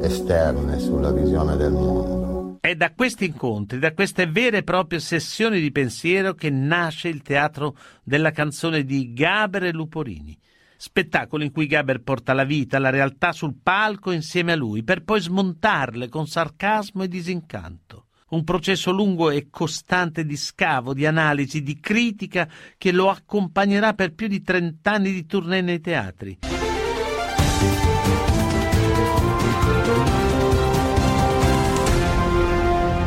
esterne 0.00 0.78
sulla 0.78 1.10
visione 1.10 1.56
del 1.56 1.72
mondo. 1.72 2.21
È 2.64 2.76
da 2.76 2.92
questi 2.92 3.24
incontri, 3.24 3.80
da 3.80 3.92
queste 3.92 4.28
vere 4.28 4.58
e 4.58 4.62
proprie 4.62 5.00
sessioni 5.00 5.60
di 5.60 5.72
pensiero 5.72 6.32
che 6.32 6.48
nasce 6.48 7.08
il 7.08 7.20
teatro 7.20 7.76
della 8.04 8.30
canzone 8.30 8.84
di 8.84 9.12
Gaber 9.12 9.64
e 9.64 9.72
Luporini. 9.72 10.38
Spettacolo 10.76 11.42
in 11.42 11.50
cui 11.50 11.66
Gaber 11.66 12.02
porta 12.02 12.32
la 12.32 12.44
vita, 12.44 12.78
la 12.78 12.90
realtà 12.90 13.32
sul 13.32 13.56
palco 13.60 14.12
insieme 14.12 14.52
a 14.52 14.54
lui, 14.54 14.84
per 14.84 15.02
poi 15.02 15.20
smontarle 15.20 16.08
con 16.08 16.28
sarcasmo 16.28 17.02
e 17.02 17.08
disincanto. 17.08 18.06
Un 18.28 18.44
processo 18.44 18.92
lungo 18.92 19.30
e 19.30 19.48
costante 19.50 20.24
di 20.24 20.36
scavo, 20.36 20.94
di 20.94 21.04
analisi, 21.04 21.64
di 21.64 21.80
critica 21.80 22.48
che 22.78 22.92
lo 22.92 23.10
accompagnerà 23.10 23.94
per 23.94 24.14
più 24.14 24.28
di 24.28 24.40
trent'anni 24.40 25.10
di 25.10 25.26
tournée 25.26 25.62
nei 25.62 25.80
teatri. 25.80 26.38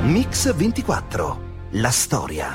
Mix 0.06 0.54
24. 0.54 1.70
La 1.72 1.90
storia. 1.90 2.54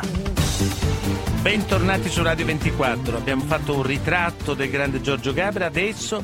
Bentornati 1.43 2.09
su 2.09 2.23
Radio 2.23 2.45
24. 2.45 3.17
Abbiamo 3.17 3.43
fatto 3.43 3.75
un 3.75 3.83
ritratto 3.83 4.55
del 4.55 4.71
grande 4.71 5.01
Giorgio 5.01 5.33
Gabra. 5.33 5.67
Adesso 5.67 6.23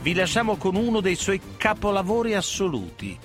vi 0.00 0.14
lasciamo 0.14 0.56
con 0.56 0.74
uno 0.74 1.00
dei 1.00 1.14
suoi 1.14 1.42
capolavori 1.58 2.32
assoluti 2.34 3.18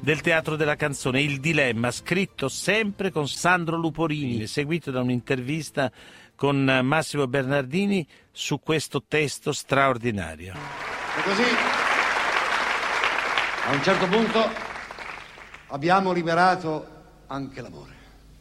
del 0.00 0.20
teatro 0.22 0.56
della 0.56 0.74
canzone, 0.74 1.22
Il 1.22 1.38
Dilemma, 1.38 1.92
scritto 1.92 2.48
sempre 2.48 3.12
con 3.12 3.28
Sandro 3.28 3.76
Luporini, 3.76 4.48
seguito 4.48 4.90
da 4.90 5.00
un'intervista 5.00 5.92
con 6.34 6.80
Massimo 6.82 7.28
Bernardini 7.28 8.04
su 8.32 8.58
questo 8.58 9.04
testo 9.06 9.52
straordinario. 9.52 10.52
E 11.16 11.22
così, 11.22 11.44
a 13.66 13.72
un 13.72 13.82
certo 13.84 14.08
punto, 14.08 14.67
abbiamo 15.68 16.12
liberato 16.12 16.86
anche 17.26 17.60
l'amore. 17.60 17.92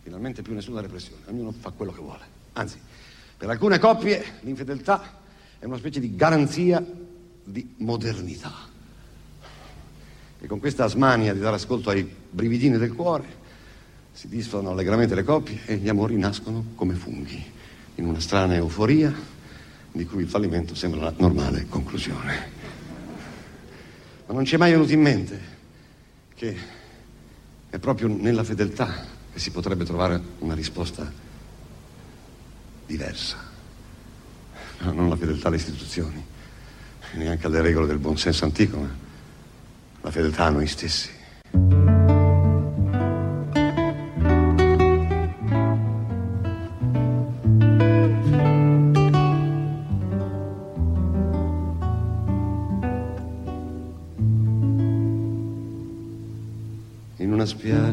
Finalmente 0.01 0.41
più 0.41 0.53
nessuna 0.53 0.81
repressione, 0.81 1.23
ognuno 1.27 1.51
fa 1.51 1.71
quello 1.71 1.91
che 1.91 1.99
vuole. 1.99 2.23
Anzi, 2.53 2.79
per 3.37 3.49
alcune 3.49 3.77
coppie 3.79 4.23
l'infedeltà 4.41 5.19
è 5.59 5.65
una 5.65 5.77
specie 5.77 5.99
di 5.99 6.15
garanzia 6.15 6.83
di 7.43 7.75
modernità. 7.77 8.53
E 10.39 10.47
con 10.47 10.59
questa 10.59 10.87
smania 10.87 11.33
di 11.33 11.39
dare 11.39 11.55
ascolto 11.55 11.89
ai 11.89 12.03
brividini 12.29 12.77
del 12.77 12.93
cuore 12.93 13.45
si 14.11 14.27
disfano 14.27 14.71
allegramente 14.71 15.15
le 15.15 15.23
coppie 15.23 15.59
e 15.65 15.77
gli 15.77 15.89
amori 15.89 16.17
nascono 16.17 16.63
come 16.75 16.95
funghi, 16.95 17.43
in 17.95 18.05
una 18.05 18.19
strana 18.19 18.55
euforia 18.55 19.13
di 19.91 20.05
cui 20.05 20.21
il 20.21 20.29
fallimento 20.29 20.75
sembra 20.75 21.01
la 21.01 21.13
normale 21.17 21.65
conclusione. 21.67 22.55
Ma 24.25 24.33
non 24.33 24.45
ci 24.45 24.55
è 24.55 24.57
mai 24.57 24.71
venuto 24.71 24.93
in 24.93 25.01
mente 25.01 25.55
che 26.35 26.55
è 27.69 27.79
proprio 27.79 28.07
nella 28.07 28.43
fedeltà 28.43 29.05
che 29.31 29.39
si 29.39 29.51
potrebbe 29.51 29.85
trovare 29.85 30.21
una 30.39 30.53
risposta 30.53 31.11
diversa. 32.85 33.37
No, 34.79 34.91
non 34.91 35.09
la 35.09 35.15
fedeltà 35.15 35.47
alle 35.47 35.57
istituzioni, 35.57 36.23
neanche 37.13 37.47
alle 37.47 37.61
regole 37.61 37.87
del 37.87 37.97
buonsenso 37.97 38.45
antico, 38.45 38.77
ma 38.79 38.95
la 40.01 40.11
fedeltà 40.11 40.45
a 40.45 40.49
noi 40.49 40.67
stessi. 40.67 41.09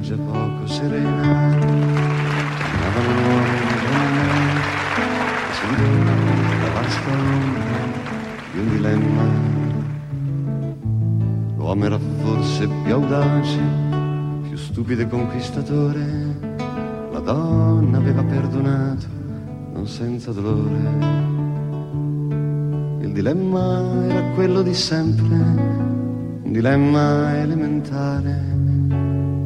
Spiaggia 0.04 0.16
poco 0.22 0.66
serena, 0.66 1.56
camminavano 2.58 3.10
uomini 3.24 3.76
donne, 3.88 4.28
seguivano 5.54 6.04
la 6.04 6.68
ombra 7.10 7.72
di 8.52 8.58
un 8.58 8.68
dilemma. 8.68 9.24
L'uomo 11.56 11.84
era 11.86 11.98
forse 12.22 12.68
più 12.84 12.92
audace, 12.92 13.60
più 14.42 14.56
stupido 14.58 15.00
e 15.02 15.08
conquistatore, 15.08 16.36
la 17.10 17.20
donna 17.20 17.96
aveva 17.96 18.22
perdonato, 18.22 19.06
non 19.72 19.86
senza 19.86 20.32
dolore. 20.32 21.22
Il 23.00 23.12
dilemma 23.12 24.04
era 24.06 24.20
quello 24.34 24.60
di 24.60 24.74
sempre, 24.74 25.34
un 26.42 26.52
dilemma 26.52 27.40
elementare 27.40 28.53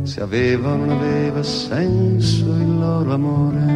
se 0.09 0.23
aveva 0.23 0.73
o 0.73 0.77
non 0.77 0.89
aveva 0.89 1.43
senso 1.43 2.47
il 2.57 2.79
loro 2.79 3.13
amore. 3.13 3.67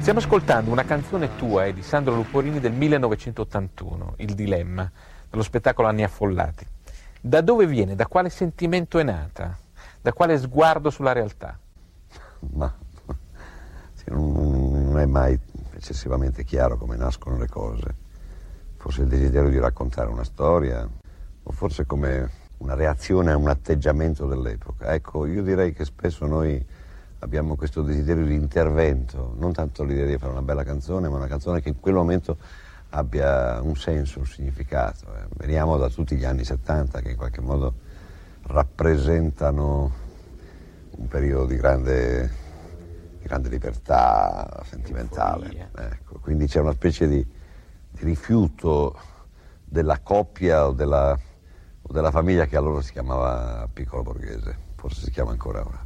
Stiamo 0.00 0.18
ascoltando 0.18 0.70
una 0.70 0.84
canzone 0.84 1.36
tua 1.36 1.64
e 1.64 1.72
di 1.72 1.82
Sandro 1.82 2.14
Luporini 2.14 2.60
del 2.60 2.74
1981, 2.74 4.16
Il 4.18 4.34
Dilemma, 4.34 4.90
dello 5.30 5.42
spettacolo 5.42 5.88
Anni 5.88 6.04
Affollati. 6.04 6.66
Da 7.18 7.40
dove 7.40 7.66
viene? 7.66 7.94
Da 7.94 8.06
quale 8.06 8.28
sentimento 8.28 8.98
è 8.98 9.02
nata? 9.02 9.56
Da 10.02 10.12
quale 10.12 10.38
sguardo 10.38 10.90
sulla 10.90 11.12
realtà? 11.12 11.58
Ma 12.52 12.70
sì, 13.94 14.04
non, 14.08 14.32
non 14.70 14.98
è 14.98 15.06
mai 15.06 15.40
eccessivamente 15.72 16.44
chiaro 16.44 16.76
come 16.76 16.96
nascono 16.96 17.38
le 17.38 17.48
cose. 17.48 17.94
Forse 18.76 19.00
il 19.00 19.08
desiderio 19.08 19.48
di 19.48 19.58
raccontare 19.58 20.10
una 20.10 20.24
storia, 20.24 20.86
o 21.42 21.52
forse 21.52 21.86
come 21.86 22.42
una 22.64 22.74
reazione 22.74 23.30
a 23.30 23.36
un 23.36 23.48
atteggiamento 23.48 24.26
dell'epoca. 24.26 24.94
Ecco, 24.94 25.26
io 25.26 25.42
direi 25.42 25.74
che 25.74 25.84
spesso 25.84 26.24
noi 26.24 26.64
abbiamo 27.18 27.56
questo 27.56 27.82
desiderio 27.82 28.24
di 28.24 28.34
intervento, 28.34 29.34
non 29.36 29.52
tanto 29.52 29.84
l'idea 29.84 30.06
di 30.06 30.16
fare 30.16 30.32
una 30.32 30.42
bella 30.42 30.64
canzone, 30.64 31.08
ma 31.08 31.16
una 31.16 31.26
canzone 31.26 31.60
che 31.60 31.68
in 31.68 31.78
quel 31.78 31.94
momento 31.94 32.38
abbia 32.90 33.60
un 33.60 33.76
senso, 33.76 34.20
un 34.20 34.26
significato. 34.26 35.14
eh. 35.14 35.26
Veniamo 35.36 35.76
da 35.76 35.90
tutti 35.90 36.16
gli 36.16 36.24
anni 36.24 36.44
70 36.44 37.00
che 37.00 37.10
in 37.10 37.16
qualche 37.16 37.42
modo 37.42 37.74
rappresentano 38.44 39.92
un 40.90 41.08
periodo 41.08 41.44
di 41.44 41.56
grande, 41.56 42.30
di 43.20 43.26
grande 43.26 43.50
libertà 43.50 44.62
sentimentale. 44.64 45.68
Ecco, 45.76 46.18
quindi 46.18 46.46
c'è 46.46 46.60
una 46.60 46.72
specie 46.72 47.08
di, 47.08 47.26
di 47.90 48.04
rifiuto 48.04 48.96
della 49.64 49.98
coppia 50.00 50.68
o 50.68 50.72
della, 50.72 51.18
della 51.90 52.10
famiglia 52.10 52.46
che 52.46 52.56
allora 52.56 52.80
si 52.80 52.92
chiamava 52.92 53.68
piccolo 53.72 54.02
borghese, 54.02 54.56
forse 54.76 55.02
si 55.02 55.10
chiama 55.10 55.32
ancora 55.32 55.60
ora. 55.60 55.84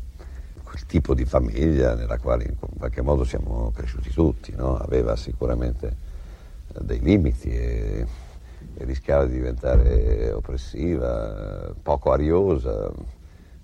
Quel 0.62 0.86
tipo 0.86 1.14
di 1.14 1.24
famiglia 1.24 1.94
nella 1.94 2.18
quale 2.18 2.44
in 2.44 2.56
qualche 2.76 3.02
modo 3.02 3.24
siamo 3.24 3.70
cresciuti 3.74 4.10
tutti, 4.10 4.54
no? 4.54 4.76
aveva 4.76 5.16
sicuramente 5.16 5.96
eh, 6.74 6.84
dei 6.84 7.00
limiti 7.00 7.50
e, 7.50 8.06
e 8.74 8.84
rischiava 8.84 9.24
di 9.24 9.32
diventare 9.32 10.30
oppressiva, 10.30 11.74
poco 11.82 12.12
ariosa, 12.12 12.90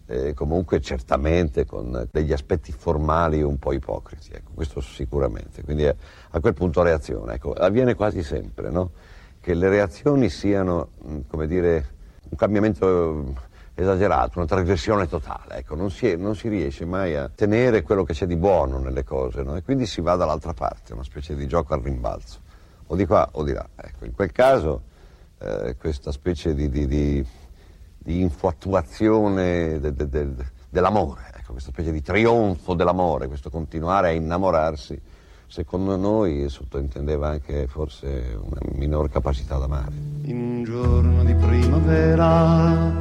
e 0.06 0.34
comunque 0.34 0.80
certamente 0.80 1.64
con 1.64 2.06
degli 2.10 2.32
aspetti 2.32 2.72
formali 2.72 3.42
un 3.42 3.58
po' 3.58 3.72
ipocriti, 3.72 4.32
ecco, 4.32 4.50
questo 4.54 4.80
sicuramente. 4.80 5.62
Quindi 5.62 5.86
a, 5.86 5.94
a 6.30 6.40
quel 6.40 6.52
punto 6.52 6.82
reazione, 6.82 7.34
ecco, 7.34 7.52
avviene 7.52 7.94
quasi 7.94 8.22
sempre, 8.22 8.70
no? 8.70 8.90
che 9.40 9.54
le 9.54 9.68
reazioni 9.68 10.30
siano, 10.30 10.90
mh, 11.02 11.18
come 11.28 11.46
dire, 11.46 11.93
un 12.34 12.36
cambiamento 12.36 13.32
esagerato, 13.76 14.38
una 14.38 14.46
trasgressione 14.46 15.08
totale, 15.08 15.58
ecco, 15.58 15.74
non, 15.76 15.90
si 15.90 16.08
è- 16.08 16.16
non 16.16 16.34
si 16.36 16.48
riesce 16.48 16.84
mai 16.84 17.14
a 17.16 17.30
tenere 17.32 17.82
quello 17.82 18.02
che 18.04 18.12
c'è 18.12 18.26
di 18.26 18.36
buono 18.36 18.78
nelle 18.78 19.04
cose, 19.04 19.42
no? 19.42 19.56
e 19.56 19.62
quindi 19.62 19.86
si 19.86 20.00
va 20.00 20.16
dall'altra 20.16 20.52
parte, 20.52 20.92
una 20.92 21.02
specie 21.04 21.34
di 21.36 21.46
gioco 21.46 21.74
al 21.74 21.80
rimbalzo, 21.80 22.38
o 22.86 22.96
di 22.96 23.06
qua 23.06 23.28
o 23.32 23.42
di 23.44 23.52
là. 23.52 23.66
Ecco, 23.76 24.04
in 24.04 24.12
quel 24.14 24.32
caso 24.32 24.82
eh, 25.38 25.76
questa 25.78 26.10
specie 26.12 26.54
di, 26.54 26.68
di- 26.68 26.86
di- 26.86 27.26
di 27.98 28.20
infatuazione 28.20 29.78
de- 29.80 29.92
de- 29.94 30.08
de- 30.08 30.34
dell'amore, 30.68 31.22
ecco, 31.36 31.52
questa 31.52 31.70
specie 31.70 31.92
di 31.92 32.02
trionfo 32.02 32.74
dell'amore, 32.74 33.28
questo 33.28 33.48
continuare 33.50 34.08
a 34.08 34.10
innamorarsi, 34.12 35.00
secondo 35.54 35.94
noi 35.94 36.48
sottintendeva 36.48 37.28
anche 37.28 37.68
forse 37.68 38.36
una 38.42 38.58
minor 38.72 39.08
capacità 39.08 39.56
d'amare. 39.56 39.92
In 40.22 40.36
un 40.36 40.64
giorno 40.64 41.22
di 41.22 41.32
primavera, 41.32 42.92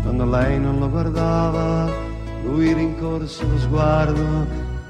quando 0.00 0.24
lei 0.24 0.58
non 0.58 0.78
lo 0.78 0.88
guardava, 0.88 1.86
lui 2.44 2.72
rincorse 2.72 3.44
lo 3.44 3.58
sguardo 3.58 4.46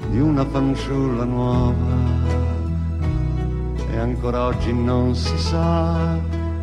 di 0.09 0.21
una 0.21 0.45
fanciulla 0.45 1.25
nuova. 1.25 1.93
E 3.91 3.97
ancora 3.97 4.45
oggi 4.45 4.71
non 4.71 5.13
si 5.13 5.37
sa 5.39 6.17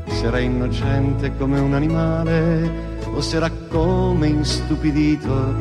se 0.07 0.25
era 0.25 0.39
innocente 0.39 1.37
come 1.37 1.61
un 1.61 1.75
animale 1.75 3.05
o 3.13 3.21
se 3.21 3.37
era 3.37 3.51
come 3.69 4.29
instupidito 4.29 5.53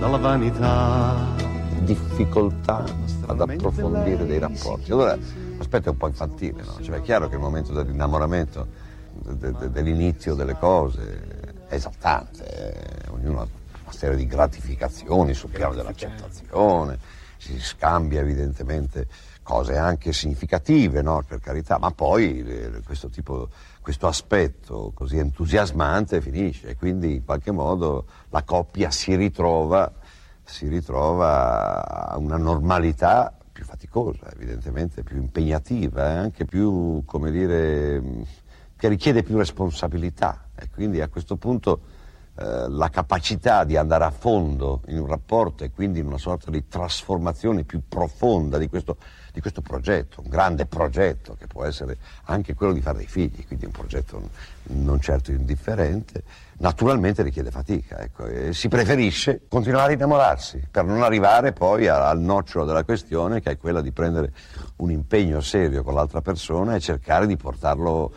dalla 0.00 0.16
vanità. 0.16 1.36
difficoltà 1.82 3.07
ad 3.28 3.40
approfondire 3.40 4.26
dei 4.26 4.38
rapporti. 4.38 4.90
Allora 4.90 5.16
l'aspetto 5.56 5.88
è 5.88 5.92
un 5.92 5.96
po' 5.96 6.08
infantile, 6.08 6.62
no? 6.62 6.82
Cioè, 6.82 6.96
è 6.96 7.02
chiaro 7.02 7.28
che 7.28 7.34
il 7.34 7.40
momento 7.40 7.72
dell'innamoramento, 7.72 8.66
de- 9.12 9.52
de- 9.52 9.70
dell'inizio 9.70 10.34
delle 10.34 10.56
cose, 10.56 11.66
è 11.68 11.74
esaltante, 11.74 13.04
eh, 13.04 13.10
ognuno 13.10 13.46
una 13.82 13.92
serie 13.92 14.16
di 14.16 14.26
gratificazioni 14.26 15.34
sul 15.34 15.50
piano 15.50 15.74
dell'accettazione, 15.74 16.98
si 17.36 17.58
scambia 17.60 18.20
evidentemente 18.20 19.06
cose 19.42 19.76
anche 19.76 20.12
significative, 20.12 21.00
no? 21.00 21.22
per 21.26 21.40
carità, 21.40 21.78
ma 21.78 21.90
poi 21.90 22.40
eh, 22.46 22.82
questo, 22.84 23.08
tipo, 23.08 23.48
questo 23.80 24.06
aspetto 24.06 24.92
così 24.94 25.16
entusiasmante 25.16 26.20
finisce 26.20 26.68
e 26.68 26.76
quindi 26.76 27.14
in 27.14 27.24
qualche 27.24 27.50
modo 27.50 28.04
la 28.28 28.42
coppia 28.42 28.90
si 28.90 29.14
ritrova, 29.16 29.90
si 30.48 30.66
ritrova 30.66 32.08
a 32.08 32.16
una 32.16 32.36
normalità 32.36 33.36
più 33.52 33.64
faticosa, 33.64 34.30
evidentemente 34.32 35.02
più 35.02 35.16
impegnativa, 35.16 36.10
e 36.12 36.16
anche 36.16 36.44
più, 36.44 37.02
come 37.04 37.30
dire, 37.30 38.02
che 38.76 38.88
richiede 38.88 39.22
più 39.22 39.36
responsabilità. 39.36 40.48
E 40.56 40.68
quindi 40.70 41.00
a 41.00 41.08
questo 41.08 41.36
punto 41.36 41.80
eh, 42.40 42.68
la 42.68 42.88
capacità 42.88 43.64
di 43.64 43.76
andare 43.76 44.04
a 44.04 44.10
fondo 44.10 44.82
in 44.86 45.00
un 45.00 45.06
rapporto 45.06 45.64
e 45.64 45.70
quindi 45.72 45.98
in 45.98 46.06
una 46.06 46.18
sorta 46.18 46.52
di 46.52 46.68
trasformazione 46.68 47.64
più 47.64 47.82
profonda 47.88 48.58
di 48.58 48.68
questo, 48.68 48.96
di 49.32 49.40
questo 49.40 49.60
progetto, 49.60 50.20
un 50.22 50.28
grande 50.30 50.64
progetto 50.64 51.34
che 51.36 51.48
può 51.48 51.64
essere 51.64 51.98
anche 52.24 52.54
quello 52.54 52.72
di 52.72 52.80
fare 52.80 52.98
dei 52.98 53.08
figli, 53.08 53.44
quindi 53.44 53.66
un 53.66 53.72
progetto 53.72 54.30
non 54.68 55.00
certo 55.00 55.32
indifferente, 55.32 56.22
naturalmente 56.58 57.22
richiede 57.22 57.50
fatica. 57.50 58.00
Ecco, 58.00 58.52
si 58.52 58.68
preferisce 58.68 59.42
continuare 59.48 59.92
a 59.92 59.94
innamorarsi 59.94 60.68
per 60.70 60.84
non 60.84 61.02
arrivare 61.02 61.52
poi 61.52 61.86
al 61.88 62.20
nocciolo 62.20 62.64
della 62.64 62.84
questione 62.84 63.40
che 63.40 63.52
è 63.52 63.56
quella 63.56 63.80
di 63.80 63.92
prendere 63.92 64.32
un 64.76 64.90
impegno 64.90 65.40
serio 65.40 65.82
con 65.82 65.94
l'altra 65.94 66.20
persona 66.20 66.74
e 66.74 66.80
cercare 66.80 67.26
di 67.26 67.36
portarlo 67.36 68.12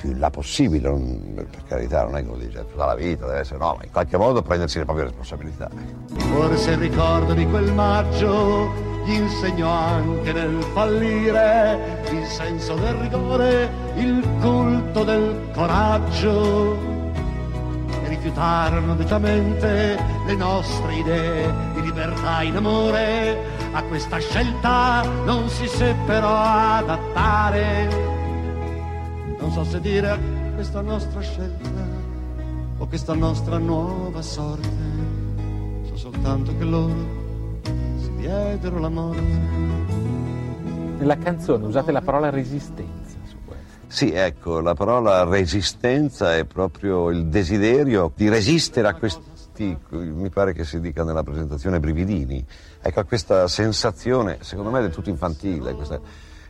più 0.00 0.12
in 0.12 0.18
là 0.18 0.30
possibile, 0.30 0.88
non, 0.88 1.34
per 1.34 1.62
carità 1.68 2.04
non 2.04 2.16
è 2.16 2.22
che 2.22 2.28
lo 2.28 2.36
dice 2.36 2.64
tutta 2.66 2.86
la 2.86 2.94
vita, 2.94 3.26
deve 3.26 3.40
essere 3.40 3.58
no, 3.58 3.74
ma 3.76 3.84
in 3.84 3.90
qualche 3.90 4.16
modo 4.16 4.40
prendersi 4.40 4.78
le 4.78 4.84
proprie 4.84 5.04
responsabilità. 5.04 5.68
Forse 6.16 6.70
il 6.70 6.78
ricordo 6.78 7.34
di 7.34 7.46
quel 7.46 7.70
maggio 7.74 8.72
gli 9.04 9.12
insegnò 9.12 9.68
anche 9.68 10.32
nel 10.32 10.62
fallire 10.72 12.02
il 12.12 12.24
senso 12.24 12.76
del 12.76 12.94
rigore, 12.94 13.68
il 13.96 14.26
culto 14.40 15.04
del 15.04 15.50
coraggio. 15.52 16.99
Rifiutarono 18.20 18.96
decisamente 18.96 19.96
le 20.26 20.34
nostre 20.34 20.94
idee 20.94 21.54
di 21.72 21.80
libertà 21.80 22.42
in 22.42 22.54
amore. 22.54 23.38
A 23.72 23.82
questa 23.84 24.18
scelta 24.18 25.02
non 25.24 25.48
si 25.48 25.66
seppero 25.66 26.28
adattare. 26.28 27.88
Non 29.38 29.50
so 29.52 29.64
se 29.64 29.80
dire 29.80 30.10
a 30.10 30.18
questa 30.54 30.82
nostra 30.82 31.22
scelta 31.22 31.70
o 32.76 32.86
questa 32.86 33.14
nostra 33.14 33.56
nuova 33.56 34.20
sorte. 34.20 34.68
So 35.88 35.96
soltanto 35.96 36.54
che 36.58 36.64
loro 36.64 36.92
si 37.96 38.12
diedero 38.18 38.80
la 38.80 38.90
morte. 38.90 39.40
Nella 40.98 41.16
canzone 41.16 41.64
usate 41.64 41.90
la 41.90 42.02
parola 42.02 42.28
resistenza. 42.28 42.99
Sì, 43.90 44.12
ecco, 44.12 44.60
la 44.60 44.74
parola 44.74 45.24
resistenza 45.24 46.36
è 46.36 46.44
proprio 46.44 47.10
il 47.10 47.26
desiderio 47.26 48.12
di 48.14 48.28
resistere 48.28 48.86
a 48.86 48.94
questi, 48.94 49.76
mi 49.90 50.30
pare 50.30 50.52
che 50.52 50.62
si 50.64 50.78
dica 50.78 51.02
nella 51.02 51.24
presentazione, 51.24 51.80
brividini. 51.80 52.46
Ecco, 52.80 53.00
a 53.00 53.04
questa 53.04 53.48
sensazione, 53.48 54.38
secondo 54.42 54.70
me 54.70 54.80
del 54.80 54.92
tutto 54.92 55.10
infantile, 55.10 55.74
questa, 55.74 56.00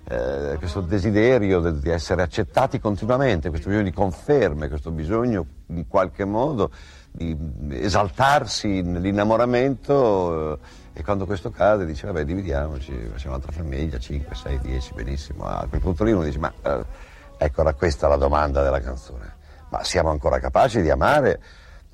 eh, 0.05 0.57
questo 0.59 0.82
desiderio 0.82 1.61
de- 1.61 1.78
di 1.80 1.88
essere 1.88 2.20
accettati 2.20 2.78
continuamente, 2.78 3.49
questo 3.49 3.70
bisogno 3.70 3.88
di 3.88 3.95
conferme, 3.95 4.68
questo 4.68 4.91
bisogno 4.91 5.47
in 5.68 5.88
qualche 5.88 6.26
modo 6.26 6.70
di 7.11 7.34
esaltarsi 7.70 8.82
nell'innamoramento 8.82 10.59
eh, 10.59 10.59
e 10.93 11.03
quando 11.03 11.24
questo 11.24 11.51
cade 11.51 11.86
dice 11.86 12.07
vabbè 12.07 12.22
dividiamoci, 12.22 12.93
facciamo 13.11 13.34
un'altra 13.36 13.51
famiglia, 13.53 13.99
5, 13.99 14.34
6, 14.34 14.59
10, 14.59 14.93
benissimo. 14.93 15.45
A 15.45 15.66
quel 15.66 15.80
punto 15.80 16.05
lì 16.05 16.12
uno 16.12 16.22
dice 16.22 16.38
ma 16.38 16.53
eh, 16.62 17.09
ecco 17.43 17.61
era 17.62 17.72
questa 17.74 18.07
la 18.07 18.16
domanda 18.16 18.62
della 18.62 18.80
canzone, 18.80 19.36
ma 19.70 19.82
siamo 19.82 20.11
ancora 20.11 20.38
capaci 20.38 20.82
di 20.82 20.91
amare 20.91 21.41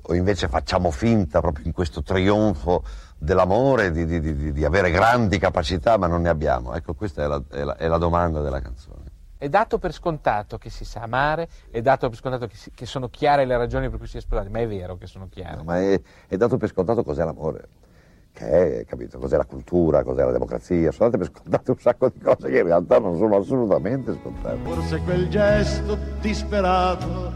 o 0.09 0.13
invece 0.13 0.47
facciamo 0.49 0.91
finta 0.91 1.39
proprio 1.39 1.65
in 1.65 1.71
questo 1.71 2.01
trionfo 2.03 2.83
dell'amore 3.17 3.91
di, 3.91 4.05
di- 4.05 4.19
di- 4.19 4.51
di 4.51 4.65
avere 4.65 4.91
grandi 4.91 5.37
capacità 5.39 5.97
ma 5.97 6.07
non 6.07 6.21
ne 6.21 6.29
abbiamo? 6.29 6.73
Ecco 6.75 6.93
questa 6.93 7.23
è 7.23 7.27
la, 7.27 7.41
è 7.49 7.63
la- 7.63 7.75
è 7.77 7.87
la 7.87 7.97
domanda 7.97 8.41
della 8.41 8.59
canzone. 8.61 9.05
È 9.39 9.47
dato 9.49 9.77
per 9.77 9.93
scontato 9.93 10.57
che 10.57 10.69
si 10.69 10.83
sa 10.83 11.01
amare, 11.01 11.47
è 11.69 11.81
dato 11.81 12.09
per 12.09 12.17
scontato 12.17 12.47
che, 12.47 12.55
si- 12.55 12.71
che 12.71 12.85
sono 12.85 13.07
chiare 13.07 13.45
le 13.45 13.55
ragioni 13.55 13.87
per 13.89 13.99
cui 13.99 14.07
si 14.07 14.17
è 14.17 14.21
sposati, 14.21 14.49
ma 14.49 14.59
è 14.59 14.67
vero 14.67 14.97
che 14.97 15.05
sono 15.07 15.27
chiare. 15.29 15.61
Ma 15.63 15.79
è, 15.79 16.01
è 16.27 16.37
dato 16.37 16.57
per 16.57 16.69
scontato 16.69 17.03
cos'è 17.03 17.23
l'amore, 17.23 17.67
che 18.37 18.81
è, 18.81 18.85
capito, 18.85 19.17
cos'è 19.17 19.35
la 19.35 19.45
cultura, 19.45 20.03
cos'è 20.03 20.23
la 20.23 20.31
democrazia, 20.31 20.91
sono 20.91 21.09
date 21.09 21.23
per 21.23 21.33
scontate 21.35 21.71
un 21.71 21.79
sacco 21.79 22.09
di 22.09 22.19
cose 22.19 22.51
che 22.51 22.59
in 22.59 22.65
realtà 22.65 22.99
non 22.99 23.17
sono 23.17 23.37
assolutamente 23.37 24.15
scontate. 24.21 24.59
Forse 24.61 25.01
quel 25.01 25.27
gesto 25.27 25.97
disperato 26.21 27.33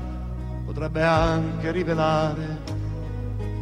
potrebbe 0.63 1.01
anche 1.01 1.71
rivelare 1.71 2.59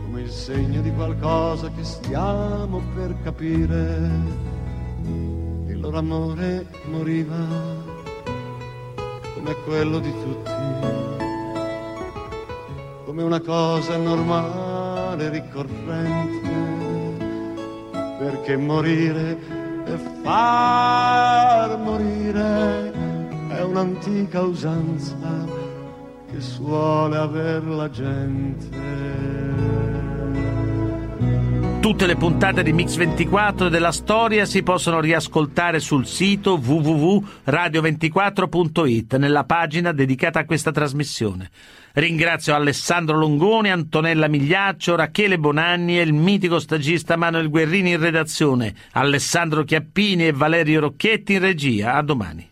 come 0.03 0.19
il 0.19 0.29
segno 0.29 0.81
di 0.81 0.91
qualcosa 0.93 1.69
che 1.69 1.85
stiamo 1.85 2.81
per 2.93 3.15
capire. 3.23 3.97
Il 5.67 5.79
loro 5.79 5.97
amore 5.97 6.65
moriva 6.91 7.37
come 9.33 9.55
quello 9.63 9.99
di 9.99 10.11
tutti, 10.11 10.51
come 13.05 13.23
una 13.23 13.39
cosa 13.39 13.95
normale, 13.95 15.29
ricorrente, 15.29 16.68
perché 18.29 18.55
morire 18.57 19.37
e 19.85 19.97
far 20.21 21.79
morire 21.79 22.91
è 23.49 23.61
un'antica 23.63 24.41
usanza 24.41 25.15
che 26.31 26.39
suole 26.39 27.17
aver 27.17 27.65
la 27.65 27.89
gente. 27.89 28.98
Tutte 31.79 32.05
le 32.05 32.17
puntate 32.17 32.61
di 32.61 32.73
Mix 32.73 32.97
24 32.97 33.67
e 33.67 33.69
della 33.69 33.93
storia 33.93 34.43
si 34.43 34.63
possono 34.63 34.99
riascoltare 34.99 35.79
sul 35.79 36.05
sito 36.05 36.59
www.radio24.it 36.61 39.15
nella 39.15 39.45
pagina 39.45 39.93
dedicata 39.93 40.39
a 40.39 40.45
questa 40.45 40.71
trasmissione. 40.71 41.49
Ringrazio 41.93 42.53
Alessandro 42.53 43.17
Longoni, 43.17 43.71
Antonella 43.71 44.27
Migliaccio, 44.27 44.97
Rachele 44.97 45.39
Bonanni 45.39 45.97
e 45.97 46.01
il 46.01 46.11
mitico 46.11 46.59
stagista 46.59 47.15
Manuel 47.15 47.49
Guerrini 47.49 47.91
in 47.91 48.01
redazione, 48.01 48.75
Alessandro 48.91 49.63
Chiappini 49.63 50.27
e 50.27 50.33
Valerio 50.33 50.81
Rocchetti 50.81 51.31
in 51.33 51.39
regia. 51.39 51.93
A 51.93 52.01
domani. 52.01 52.48